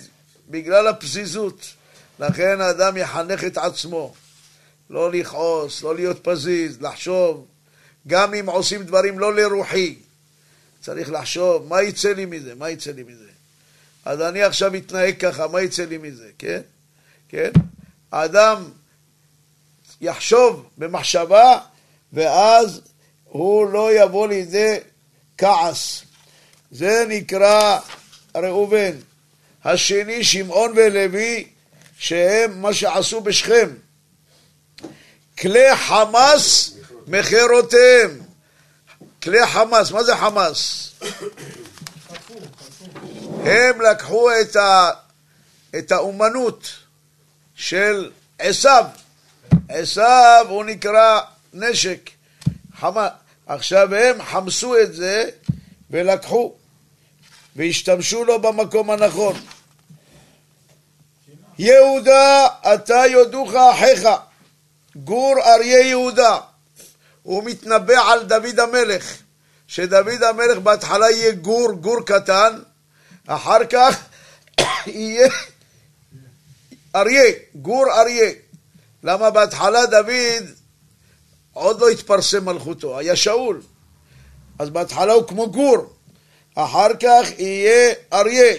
[0.49, 1.67] בגלל הפזיזות.
[2.19, 4.15] לכן האדם יחנך את עצמו,
[4.91, 7.47] לא לכעוס, לא להיות פזיז, לחשוב.
[8.07, 9.99] גם אם עושים דברים לא לרוחי,
[10.81, 12.55] צריך לחשוב, מה יצא לי מזה?
[12.55, 13.29] מה יצא לי מזה?
[14.05, 16.29] אז אני עכשיו אתנהג ככה, מה יצא לי מזה?
[16.39, 16.61] כן?
[17.29, 17.51] כן?
[18.13, 18.65] האדם
[20.01, 21.59] יחשוב במחשבה,
[22.13, 22.81] ואז
[23.25, 24.77] הוא לא יבוא לידי
[25.39, 26.03] כעס.
[26.71, 27.79] זה נקרא
[28.37, 28.93] ראובן.
[29.65, 31.47] השני, שמעון ולוי,
[31.99, 33.71] שהם מה שעשו בשכם.
[35.39, 36.75] כלי חמאס
[37.07, 38.28] מכירותיהם.
[39.23, 40.91] כלי חמאס, מה זה חמאס?
[43.45, 44.91] הם לקחו את, ה,
[45.79, 46.69] את האומנות
[47.55, 48.85] של עשיו.
[49.69, 51.21] עשיו הוא נקרא
[51.55, 52.11] נשק.
[52.81, 53.09] חמה.
[53.47, 55.31] עכשיו הם חמסו את זה
[55.91, 56.55] ולקחו
[57.57, 59.37] והשתמשו לו במקום הנכון.
[61.59, 64.09] יהודה, אתה יודוך אחיך,
[64.97, 66.39] גור אריה יהודה.
[67.29, 69.17] הוא מתנבא על דוד המלך,
[69.67, 72.59] שדוד המלך בהתחלה יהיה גור, גור קטן,
[73.27, 74.05] אחר כך
[74.87, 75.29] יהיה
[76.97, 78.31] אריה, גור אריה.
[79.03, 80.45] למה בהתחלה דוד
[81.53, 83.63] עוד לא התפרסם מלכותו, היה שאול.
[84.59, 85.93] אז בהתחלה הוא כמו גור,
[86.55, 88.55] אחר כך יהיה אריה.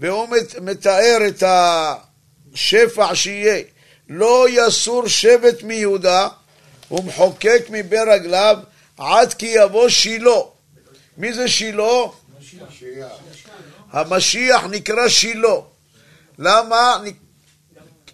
[0.00, 0.28] והוא
[0.60, 3.62] מתאר את השפע שיהיה.
[4.08, 6.28] לא יסור שבט מיהודה,
[6.88, 8.58] הוא מחוקק מבין רגליו
[8.98, 10.40] עד כי יבוא שילה.
[11.16, 12.02] מי זה שילה?
[13.92, 15.54] המשיח נקרא שילה.
[16.38, 16.96] למה?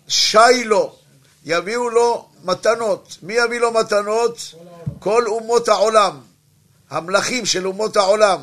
[0.09, 0.97] שיילו.
[1.45, 3.17] יביאו לו מתנות.
[3.23, 4.55] מי יביא לו מתנות?
[4.99, 6.21] כל אומות העולם.
[6.91, 8.41] המלכים של אומות העולם.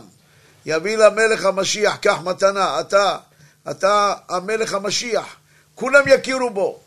[0.65, 3.17] יביא למלך המשיח, קח מתנה, אתה,
[3.71, 5.35] אתה המלך המשיח.
[5.75, 6.79] כולם יכירו בו.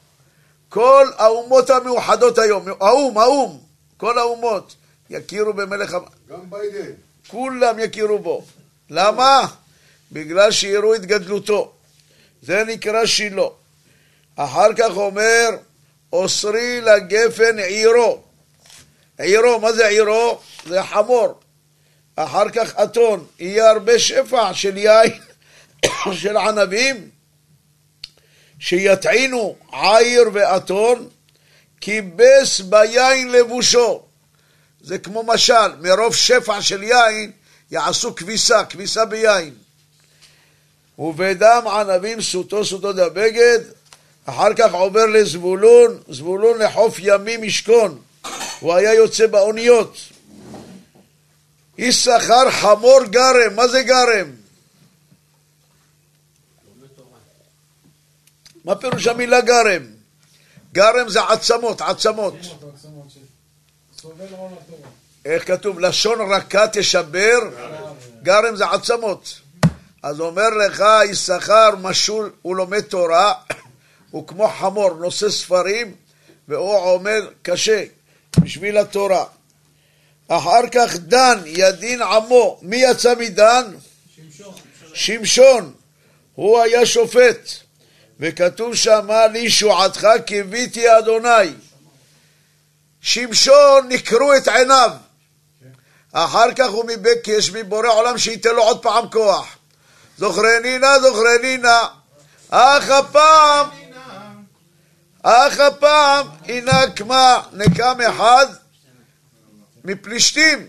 [0.70, 3.58] כל האומות המאוחדות היום, האו"ם, האו"ם,
[3.96, 4.76] כל האומות
[5.10, 5.96] יכירו במלך.
[6.30, 6.92] גם ביידן.
[7.28, 8.44] כולם יכירו בו.
[8.90, 9.46] למה?
[10.12, 11.72] בגלל שיראו את גדלותו.
[12.42, 13.42] זה נקרא שילה.
[14.36, 15.48] אחר כך אומר,
[16.12, 18.22] אוסרי לגפן עירו.
[19.18, 20.40] עירו, מה זה עירו?
[20.66, 21.40] זה חמור.
[22.16, 25.12] אחר כך אתון, יהיה הרבה שפע של יין,
[26.22, 27.10] של ענבים,
[28.60, 31.08] שיטעינו עיר ואתון,
[31.80, 34.02] כיבס ביין לבושו.
[34.82, 37.30] זה כמו משל, מרוב שפע של יין
[37.70, 39.54] יעשו כביסה, כביסה ביין.
[40.98, 43.58] ובדם ענבים סוטו סוטו דבגד,
[44.24, 47.98] אחר כך עובר לזבולון, זבולון לחוף ימים ישכון,
[48.60, 49.96] הוא היה יוצא באוניות.
[51.78, 54.39] יששכר חמור גרם, מה זה גרם?
[58.64, 59.82] מה פירוש המילה גרם?
[60.72, 62.34] גרם זה עצמות, עצמות.
[65.24, 65.80] איך כתוב?
[65.80, 67.38] לשון רכה תשבר,
[68.22, 69.40] גרם זה עצמות.
[70.02, 73.34] אז אומר לך, יששכר משול, הוא לומד תורה,
[74.10, 75.94] הוא כמו חמור, נושא ספרים,
[76.48, 77.84] והוא עומד קשה
[78.40, 79.24] בשביל התורה.
[80.28, 82.58] אחר כך דן, ידין עמו.
[82.62, 83.64] מי יצא מדן?
[84.16, 84.54] שמשון.
[84.94, 85.72] שמשון.
[86.34, 87.50] הוא היה שופט.
[88.20, 91.54] וכתוב שמה לישועתך קיוויתי אדוני.
[93.00, 94.90] שמשון נקרו את עיניו.
[96.12, 99.56] אחר כך הוא מבקש מבורא עולם שייתן לו עוד פעם כוח.
[100.18, 101.84] זוכרני נא, זוכרני נא.
[102.50, 103.66] אך הפעם,
[105.22, 108.46] אך הפעם ינק מה נקם אחד
[109.84, 110.66] מפלישתים.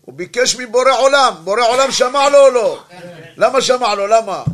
[0.00, 2.82] הוא ביקש מבורא עולם, בורא עולם שמע לו או לא?
[3.36, 4.06] למה שמע לו?
[4.06, 4.44] למה?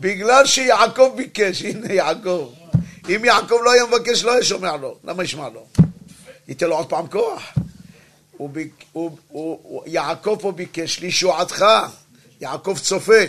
[0.00, 2.52] בגלל שיעקב ביקש, הנה יעקב.
[3.08, 4.98] אם יעקב לא היה מבקש, לא היה שומע לו.
[5.04, 5.66] למה ישמע לו?
[6.48, 7.42] ייתן לו עוד פעם כוח.
[8.36, 11.64] הוא, ביק- הוא, הוא, הוא, יעקב פה ביקש לישועתך,
[12.40, 13.22] יעקב צופה,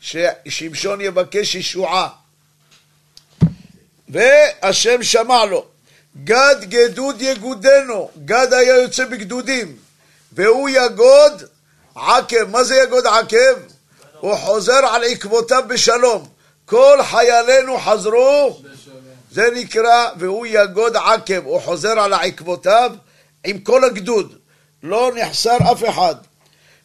[0.00, 2.08] ששמשון יבקש ישועה.
[4.08, 5.66] והשם שמע לו.
[6.24, 9.76] גד גדוד יגודנו, גד היה יוצא בגדודים,
[10.32, 11.42] והוא יגוד
[11.94, 12.44] עקב.
[12.50, 13.71] מה זה יגוד עקב?
[14.22, 16.28] הוא חוזר על עקבותיו בשלום.
[16.66, 18.60] כל חיילינו חזרו,
[19.30, 22.92] זה נקרא, והוא יגוד עקב, הוא חוזר על עקבותיו
[23.44, 24.34] עם כל הגדוד.
[24.82, 26.14] לא נחסר אף אחד.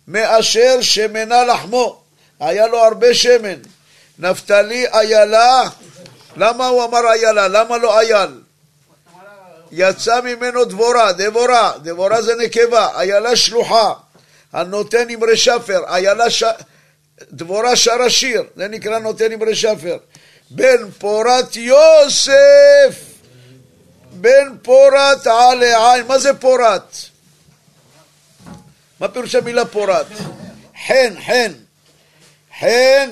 [0.07, 2.01] מאשר שמנה לחמו,
[2.39, 3.59] היה לו הרבה שמן.
[4.19, 5.63] נפתלי איילה,
[6.37, 7.47] למה הוא אמר איילה?
[7.47, 8.41] למה לא אייל?
[9.71, 13.93] יצא ממנו דבורה, דבורה, דבורה זה נקבה, איילה שלוחה,
[14.53, 16.43] הנותן אמרי שפר, איילה ש...
[17.31, 19.97] דבורה שרה שיר, זה נקרא נותן אמרי שפר.
[20.49, 23.03] בן פורת יוסף,
[24.11, 26.95] בן פורת עלי עין, מה זה פורת?
[28.99, 30.05] מה פירוש המילה פורת?
[30.87, 31.51] חן, חן.
[32.59, 33.09] חן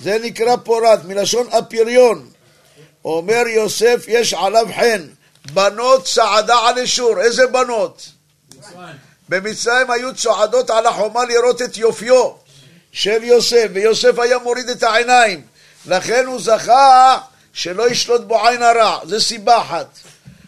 [0.00, 2.30] זה נקרא פורת, מלשון אפיריון.
[3.04, 5.06] אומר יוסף, יש עליו חן.
[5.52, 7.20] בנות צעדה על אישור.
[7.20, 8.08] איזה בנות?
[8.58, 8.96] מצרים.
[9.28, 12.41] במצרים היו צועדות על החומה לראות את יופיו
[12.92, 15.42] של יוסף, ויוסף היה מוריד את העיניים.
[15.86, 17.18] לכן הוא זכה
[17.52, 18.98] שלא ישלוט בו עין הרע.
[19.04, 19.98] זה סיבה אחת.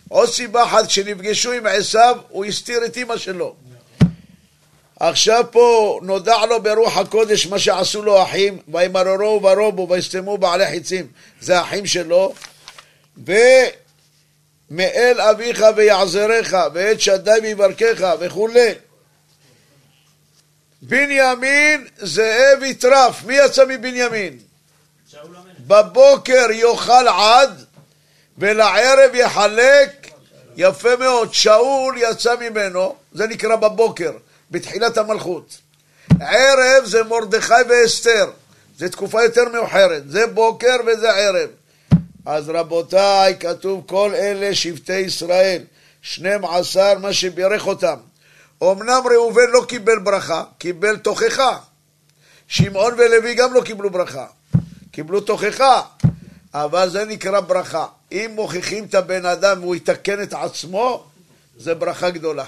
[0.09, 3.55] עוד סיבה אחת, כשנפגשו עם עשיו, הוא הסתיר את אמא שלו.
[5.01, 11.07] עכשיו פה נודע לו ברוח הקודש מה שעשו לו אחים, וימררו וברובו ויסתמו בעלי חיצים,
[11.41, 12.35] זה האחים שלו,
[14.71, 18.75] ומאל אביך ויעזרך, ואת שדי ויברכך וכולי.
[20.87, 24.39] בנימין זאב יטרף, מי יצא מבנימין?
[25.67, 27.65] בבוקר יאכל עד
[28.39, 30.11] ולערב יחלק,
[30.57, 34.13] יפה מאוד, שאול יצא ממנו, זה נקרא בבוקר,
[34.51, 35.57] בתחילת המלכות.
[36.21, 38.31] ערב זה מרדכי ואסתר,
[38.79, 41.49] זה תקופה יותר מאוחרת, זה בוקר וזה ערב.
[42.27, 45.63] אז רבותיי, כתוב כל אלה שבטי ישראל,
[46.03, 47.97] 12 מה שבירך אותם.
[48.63, 51.59] אמנם ראובן לא קיבל ברכה, קיבל תוכחה.
[52.49, 54.27] שמעון ולוי גם לא קיבלו ברכה,
[54.91, 55.83] קיבלו תוכחה.
[56.55, 57.87] אבל זה נקרא ברכה.
[58.13, 61.05] אם מוכיחים את הבן אדם והוא יתקן את עצמו,
[61.59, 62.45] זה ברכה גדולה.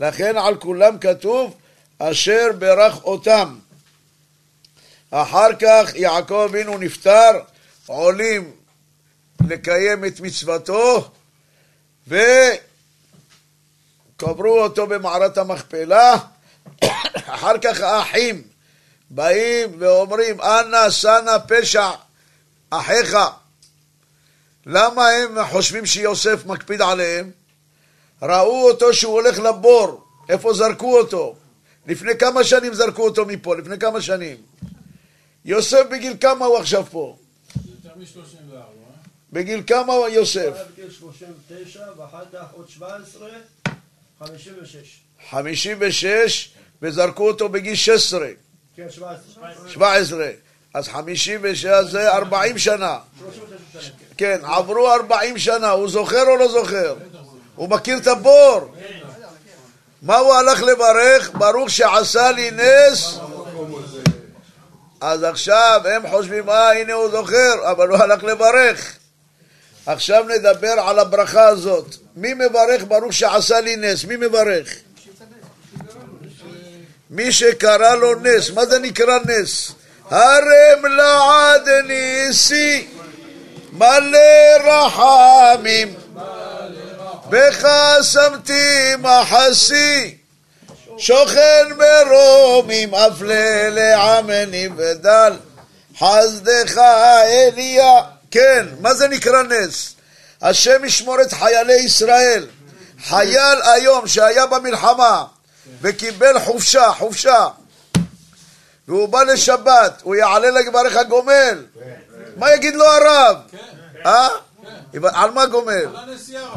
[0.00, 1.54] לכן על כולם כתוב
[1.98, 3.58] אשר ברך אותם.
[5.10, 7.30] אחר כך יעקב אבינו נפטר,
[7.86, 8.50] עולים
[9.48, 11.10] לקיים את מצוותו
[14.22, 16.16] וקברו אותו במערת המכפלה.
[17.14, 18.42] אחר כך האחים
[19.10, 21.90] באים ואומרים אנא שנא פשע
[22.70, 23.16] אחיך.
[24.66, 27.30] למה הם חושבים שיוסף מקפיד עליהם?
[28.22, 31.36] ראו אותו שהוא הולך לבור, איפה זרקו אותו?
[31.86, 34.36] לפני כמה שנים זרקו אותו מפה, לפני כמה שנים.
[35.44, 37.16] יוסף בגיל כמה הוא עכשיו פה?
[37.54, 38.62] זה יותר מ-34, אה?
[39.32, 40.52] בגיל כמה הוא יוסף?
[40.54, 43.28] היה בגיל 39 ואחר כך עוד 17,
[44.18, 45.00] 56.
[45.30, 46.50] 56
[46.82, 48.28] וזרקו אותו בגיל 16,
[48.76, 49.68] כן, 17.
[49.68, 50.30] 17.
[50.74, 52.98] אז 56 זה 40 שנה.
[53.18, 53.94] 39 שנה.
[54.16, 56.94] כן, עברו 40 שנה, הוא זוכר או לא זוכר?
[57.54, 58.74] הוא מכיר את הבור.
[60.02, 61.30] מה הוא הלך לברך?
[61.34, 63.18] ברוך שעשה לי נס.
[65.00, 68.97] אז עכשיו הם חושבים, אה, הנה הוא זוכר, אבל הוא הלך לברך.
[69.88, 71.94] עכשיו נדבר על הברכה הזאת.
[72.16, 74.04] מי מברך ברוך שעשה לי נס?
[74.04, 74.68] מי מברך?
[77.10, 78.50] מי שקרא לו נס.
[78.50, 79.72] מה זה נקרא נס?
[80.10, 82.86] הרם לעד ניסי
[83.72, 84.18] מלא
[84.64, 85.94] רחמים
[87.28, 87.68] בך
[88.02, 90.16] שמתי מחסי
[90.98, 93.22] שוכן מרומים אף
[93.70, 95.32] לעמני ודל
[95.98, 99.94] חסדך אליה כן, מה זה נקרא נס?
[100.42, 102.46] השם ישמור את חיילי ישראל
[103.04, 105.24] חייל היום שהיה במלחמה
[105.80, 107.46] וקיבל חופשה, חופשה
[108.88, 111.64] והוא בא לשבת, הוא יעלה לברך הגומל
[112.36, 113.36] מה יגיד לו הרב?
[114.06, 114.28] אה?
[115.12, 115.72] על מה גומל?
[115.72, 116.54] על הנסיעה.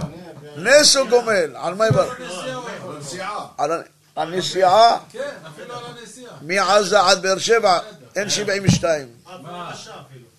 [0.55, 1.55] נס או גומל?
[1.55, 2.19] על מה יברך?
[2.19, 2.81] הנסיעה רק.
[2.85, 3.45] בנסיעה.
[3.57, 3.71] על
[4.15, 6.33] הנסיעה כן, אפילו על הנסיעה.
[6.41, 7.79] מעזה עד באר שבע
[8.15, 9.07] אין 72
[9.41, 9.71] מה?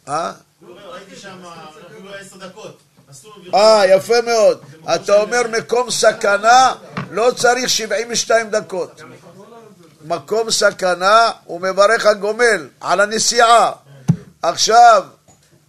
[0.08, 0.32] אה?
[3.10, 4.62] אסור אה, יפה מאוד.
[4.94, 6.74] אתה אומר מקום סכנה,
[7.10, 9.02] לא צריך 72 דקות.
[10.04, 13.72] מקום סכנה, הוא מברך הגומל על הנסיעה.
[14.42, 15.04] עכשיו,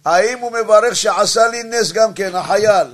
[0.04, 2.86] האם הוא מברך שעשה לי נס גם כן, החייל?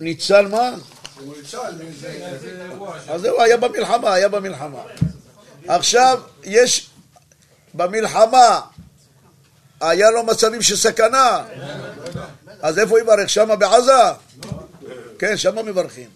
[0.00, 0.70] ניצל מה?
[3.08, 4.78] אז זהו, היה במלחמה, היה במלחמה.
[5.68, 6.89] עכשיו, יש
[7.74, 8.60] במלחמה,
[9.80, 11.44] היה לו מצבים של סכנה.
[12.62, 13.30] אז איפה יברך?
[13.30, 14.02] שמה בעזה?
[15.18, 16.08] כן, שמה מברכים.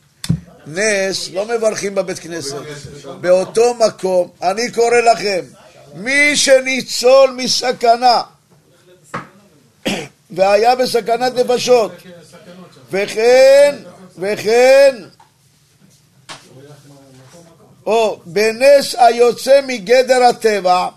[0.66, 2.56] נס, לא מברכים בבית כנסת.
[3.20, 5.40] באותו מקום, אני קורא לכם,
[5.94, 8.22] מי שניצול מסכנה
[10.30, 11.92] והיה בסכנת נפשות.
[12.90, 13.76] וכן,
[14.18, 14.96] וכן,
[17.86, 20.88] או בנס היוצא מגדר הטבע,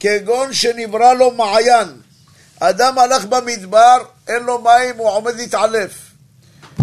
[0.00, 1.88] כגון שנברא לו מעיין.
[2.60, 3.96] אדם הלך במדבר,
[4.28, 5.92] אין לו מים, הוא עומד להתעלף.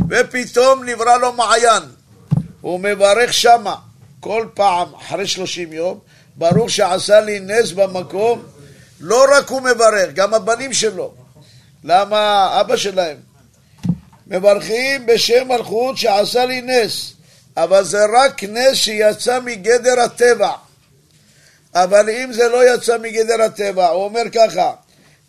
[0.09, 1.83] ופתאום נברא לו מעיין.
[2.61, 3.75] הוא מברך שמה,
[4.19, 5.99] כל פעם, אחרי שלושים יום,
[6.35, 8.43] ברוך שעשה לי נס במקום.
[8.99, 11.13] לא רק הוא מברך, גם הבנים שלו.
[11.83, 12.49] למה?
[12.61, 13.17] אבא שלהם.
[14.27, 17.13] מברכים בשם מלכות שעשה לי נס,
[17.57, 20.51] אבל זה רק נס שיצא מגדר הטבע.
[21.75, 24.73] אבל אם זה לא יצא מגדר הטבע, הוא אומר ככה,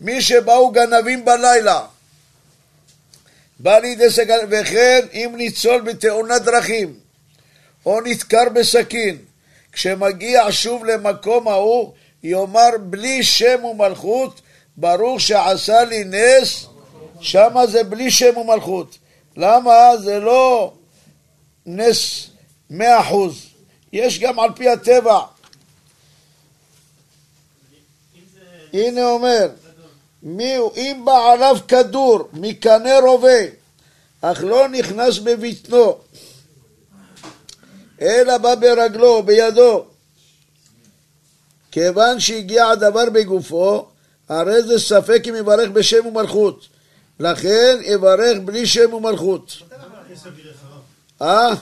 [0.01, 1.81] מי שבאו גנבים בלילה,
[3.59, 6.95] בא לידי סכנה, וכן אם ניצול בתאונת דרכים,
[7.87, 9.17] או נדקר בסכין,
[9.73, 14.41] כשמגיע שוב למקום ההוא, יאמר בלי שם ומלכות,
[14.77, 16.67] ברוך שעשה לי נס,
[17.21, 18.99] שמה זה בלי שם ומלכות.
[19.37, 19.97] למה?
[19.97, 20.73] זה לא
[21.67, 22.27] נס
[22.71, 23.47] מאה אחוז.
[23.93, 25.21] יש גם על פי הטבע.
[28.73, 29.49] הנה אומר,
[30.23, 30.73] מי הוא?
[30.77, 33.39] אם בא עליו כדור מקנה רובה,
[34.21, 35.99] אך לא נכנס בבטנו,
[38.01, 39.85] אלא בא ברגלו, בידו.
[41.71, 43.87] כיוון שהגיע הדבר בגופו,
[44.29, 46.67] הרי זה ספק אם יברך בשם ומלכות.
[47.21, 49.57] לכן יברך בלי שם ומלכות.
[51.23, 51.55] אה?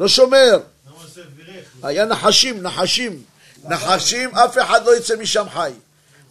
[0.00, 0.58] לא שומר.
[1.82, 3.22] היה נחשים, נחשים.
[3.68, 5.72] נחשים, אף אחד לא יצא משם חי.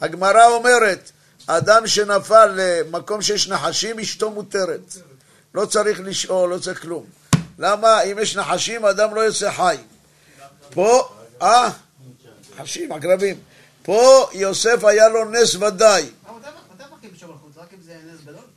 [0.01, 1.11] הגמרא אומרת,
[1.47, 4.95] אדם שנפל למקום שיש נחשים, אשתו מותרת.
[5.53, 7.05] לא צריך לשאול, לא צריך כלום.
[7.59, 8.01] למה?
[8.01, 9.77] אם יש נחשים, אדם לא יוצא חי.
[10.69, 11.09] פה,
[11.41, 11.69] אה?
[12.59, 13.37] נחשים, עקרבים.
[13.83, 16.09] פה יוסף היה לו נס ודאי.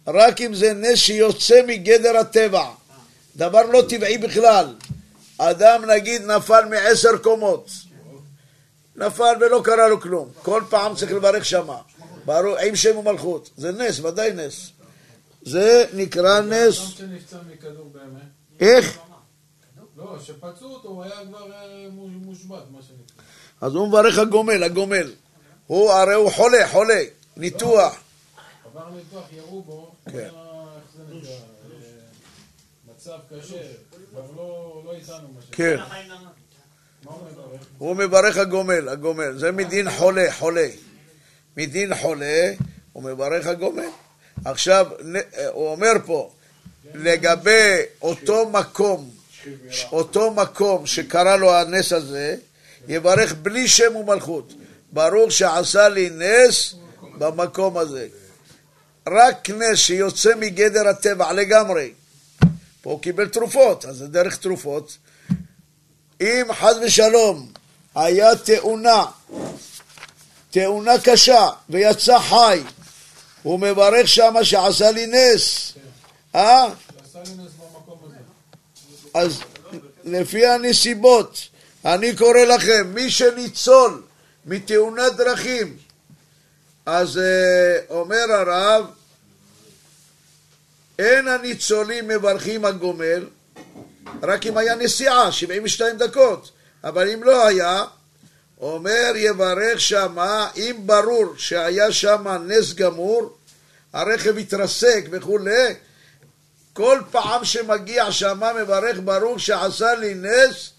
[0.07, 2.65] רק אם זה נס שיוצא מגדר הטבע.
[3.37, 4.75] דבר לא טבעי בכלל.
[5.39, 7.71] אדם נגיד נפל מעשר קומות.
[8.99, 10.29] נפל ולא קרה לו כלום.
[10.43, 11.79] כל פעם צריך לברך שמה.
[12.25, 13.51] ברור, עם שם ומלכות.
[13.57, 14.71] זה נס, ודאי נס.
[15.43, 16.79] זה נקרא נס.
[18.61, 18.99] איך?
[19.97, 23.25] לא, שפצעו אותו, הוא היה כבר אה, מושבת, מה שנקרא.
[23.61, 25.13] אז הוא מברך הגומל, הגומל.
[25.67, 27.03] הוא הרי הוא חולה, חולה.
[27.37, 27.97] ניתוח.
[28.65, 30.13] עבר ניתוח, ירו בו, כן.
[30.13, 31.37] היה, איך זה נקרא, אה,
[32.89, 33.63] מצב קשה,
[34.11, 35.77] כבר לא לא איתנו מה שנקרא.
[35.77, 35.77] כן.
[37.79, 38.37] הוא מברך?
[38.37, 39.39] הגומל, הגומל.
[39.39, 40.69] זה מדין חולה, חולה.
[41.57, 42.53] מדין חולה,
[42.93, 43.89] הוא מברך הגומל.
[44.45, 45.17] עכשיו, נ-
[45.53, 46.31] הוא אומר פה,
[46.95, 47.73] לגבי
[48.03, 49.11] אותו מקום,
[49.93, 52.37] אותו מקום שקרה לו הנס הזה,
[52.89, 54.53] יברך בלי שם ומלכות.
[54.93, 56.75] ברוך שעשה לי נס
[57.19, 58.09] במקום הזה.
[59.09, 61.93] רק נס שיוצא מגדר הטבע לגמרי.
[62.83, 64.97] פה הוא קיבל תרופות, אז זה דרך תרופות.
[66.21, 67.53] אם חס ושלום
[67.95, 69.05] היה תאונה,
[70.51, 72.63] תאונה קשה, ויצא חי,
[73.43, 75.73] הוא מברך שמה שעשה לי נס.
[76.35, 76.67] אה?
[79.15, 79.41] אז
[80.05, 81.39] לפי הנסיבות,
[81.85, 84.03] אני קורא לכם, מי שניצול
[84.47, 85.77] מתאונת דרכים,
[86.87, 88.87] אז אה, אומר הרב,
[90.99, 93.27] אין הניצולים מברכים הגומל,
[94.23, 96.51] רק אם היה נסיעה, 72 דקות,
[96.85, 97.85] אבל אם לא היה,
[98.61, 103.37] אומר יברך שמה, אם ברור שהיה שמה נס גמור,
[103.93, 105.75] הרכב התרסק וכולי,
[106.73, 110.71] כל פעם שמגיע שמה מברך ברוך שעשה לי נס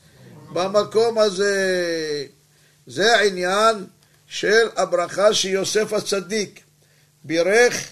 [0.53, 2.25] במקום הזה.
[2.87, 3.85] זה העניין
[4.27, 6.59] של הברכה שיוסף הצדיק
[7.23, 7.91] בירך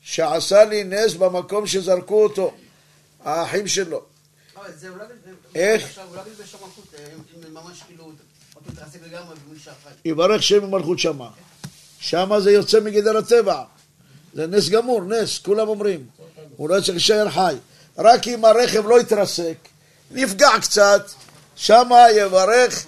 [0.00, 2.54] שעשה לי נס במקום שזרקו אותו,
[3.24, 4.09] האחים שלו.
[4.76, 5.04] זה אולי...
[5.54, 5.98] איך?
[6.10, 8.12] אולי בשם מלכות, אה, ממש כאילו...
[10.04, 11.30] יברך שם ומלכות שמה.
[12.00, 13.62] שמה זה יוצא מגדר הטבע.
[14.34, 16.06] זה נס גמור, נס, כולם אומרים.
[16.56, 17.54] הוא לא צריך להישאר חי.
[17.98, 19.56] רק אם הרכב לא יתרסק,
[20.10, 21.10] נפגע קצת,
[21.56, 22.86] שמה יברך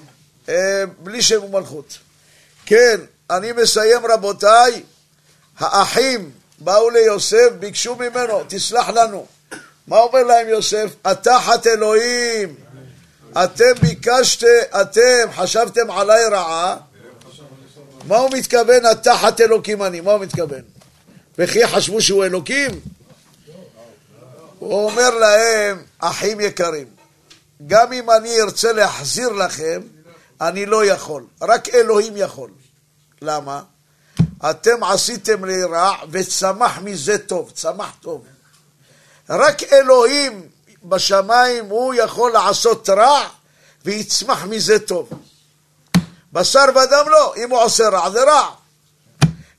[0.48, 1.98] אה, בלי שם ומלכות.
[2.66, 4.82] כן, אני מסיים רבותיי,
[5.58, 9.26] האחים באו ליוסף, ביקשו ממנו, תסלח לנו.
[9.86, 10.94] מה אומר להם יוסף?
[11.04, 12.54] התחת אלוהים.
[13.32, 14.46] אתם ביקשתם,
[14.80, 16.76] אתם חשבתם עליי רעה,
[18.06, 20.00] מה הוא מתכוון התחת אלוקים אני?
[20.00, 20.60] מה הוא מתכוון?
[21.38, 22.70] וכי חשבו שהוא אלוקים?
[24.58, 26.86] הוא אומר להם, אחים יקרים,
[27.66, 29.80] גם אם אני ארצה להחזיר לכם,
[30.40, 32.50] אני לא יכול, רק אלוהים יכול.
[33.22, 33.62] למה?
[34.50, 38.24] אתם עשיתם לי רע וצמח מזה טוב, צמח טוב.
[39.32, 40.48] רק אלוהים
[40.84, 43.28] בשמיים הוא יכול לעשות רע
[43.84, 45.08] ויצמח מזה טוב.
[46.32, 48.50] בשר ודם לא, אם הוא עושה רע זה רע.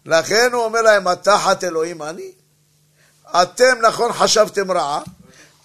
[0.05, 2.31] לכן הוא אומר להם, התחת אלוהים אני?
[3.41, 4.99] אתם נכון חשבתם רע,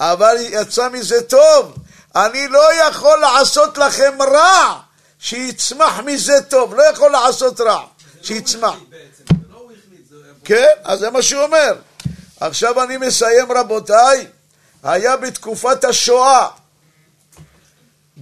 [0.01, 1.75] אבל יצא מזה טוב.
[2.17, 4.81] אני לא יכול לעשות לכם רע
[5.19, 7.85] שיצמח מזה טוב, לא יכול לעשות רע,
[8.23, 8.75] שיצמח.
[9.51, 10.45] לא בו.
[10.45, 11.75] כן, אז זה מה שהוא אומר.
[12.41, 14.27] עכשיו אני מסיים רבותיי,
[14.83, 16.49] היה בתקופת השואה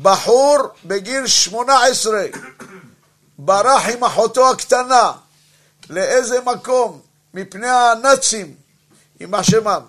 [0.03, 2.25] בחור בגיל 18
[3.39, 5.13] ברח עם אחותו הקטנה
[5.91, 7.01] לאיזה מקום
[7.35, 8.55] מפני הנאצים,
[9.21, 9.81] יימח שמם.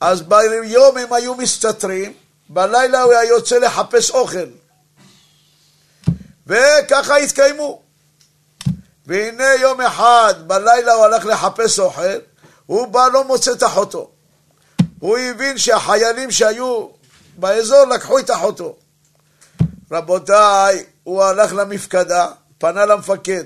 [0.00, 2.12] אז ביום הם היו מסתתרים,
[2.48, 4.48] בלילה הוא היה יוצא לחפש אוכל.
[6.46, 7.82] וככה התקיימו.
[9.06, 12.18] והנה יום אחד בלילה הוא הלך לחפש אוכל,
[12.70, 14.10] הוא בא לא מוצא את אחותו.
[14.98, 16.88] הוא הבין שהחיילים שהיו
[17.36, 18.76] באזור לקחו את אחותו.
[19.92, 22.26] רבותיי, הוא הלך למפקדה,
[22.58, 23.44] פנה למפקד,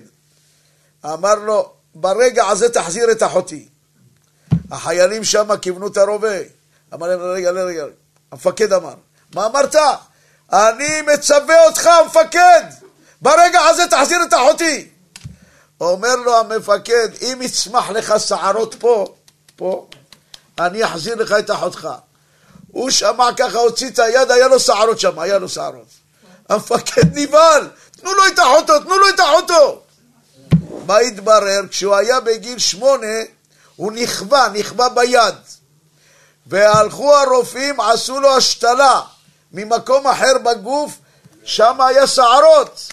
[1.04, 3.68] אמר לו, ברגע הזה תחזיר את אחותי.
[4.70, 6.38] החיילים שם כיוונו את הרובה.
[6.94, 7.84] אמר להם, רגע, רגע, רגע.
[8.32, 8.94] המפקד אמר,
[9.34, 9.74] מה אמרת?
[10.52, 12.62] אני מצווה אותך, המפקד!
[13.22, 14.88] ברגע הזה תחזיר את אחותי!
[15.80, 19.14] אומר לו המפקד, אם יצמח לך שערות פה,
[19.56, 19.86] פה,
[20.58, 21.88] אני אחזיר לך את אחותך.
[22.72, 25.86] הוא שמע ככה, הוציא את היד, היה לו שערות שם, היה לו שערות.
[26.48, 27.68] המפקד נבהל,
[28.00, 29.80] תנו לו את אחותו, תנו לו את אחותו.
[30.86, 31.60] מה התברר?
[31.70, 33.16] כשהוא היה בגיל שמונה,
[33.76, 35.34] הוא נכווה, נכווה ביד.
[36.46, 39.00] והלכו הרופאים, עשו לו השתלה
[39.52, 40.98] ממקום אחר בגוף,
[41.44, 42.92] שם היה שערות.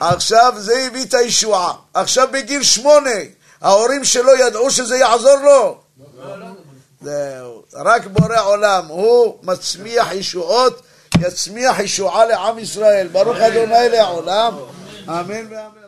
[0.00, 1.72] עכשיו זה הביא את הישועה.
[1.94, 3.10] עכשיו בגיל שמונה,
[3.60, 5.78] ההורים שלו ידעו שזה יעזור לו?
[7.00, 7.62] זהו.
[7.74, 10.82] רק בורא עולם, הוא מצמיח ישועות,
[11.20, 13.08] יצמיח ישועה לעם ישראל.
[13.08, 14.54] ברוך אדוני לעולם,
[15.08, 15.81] אמן ואמן.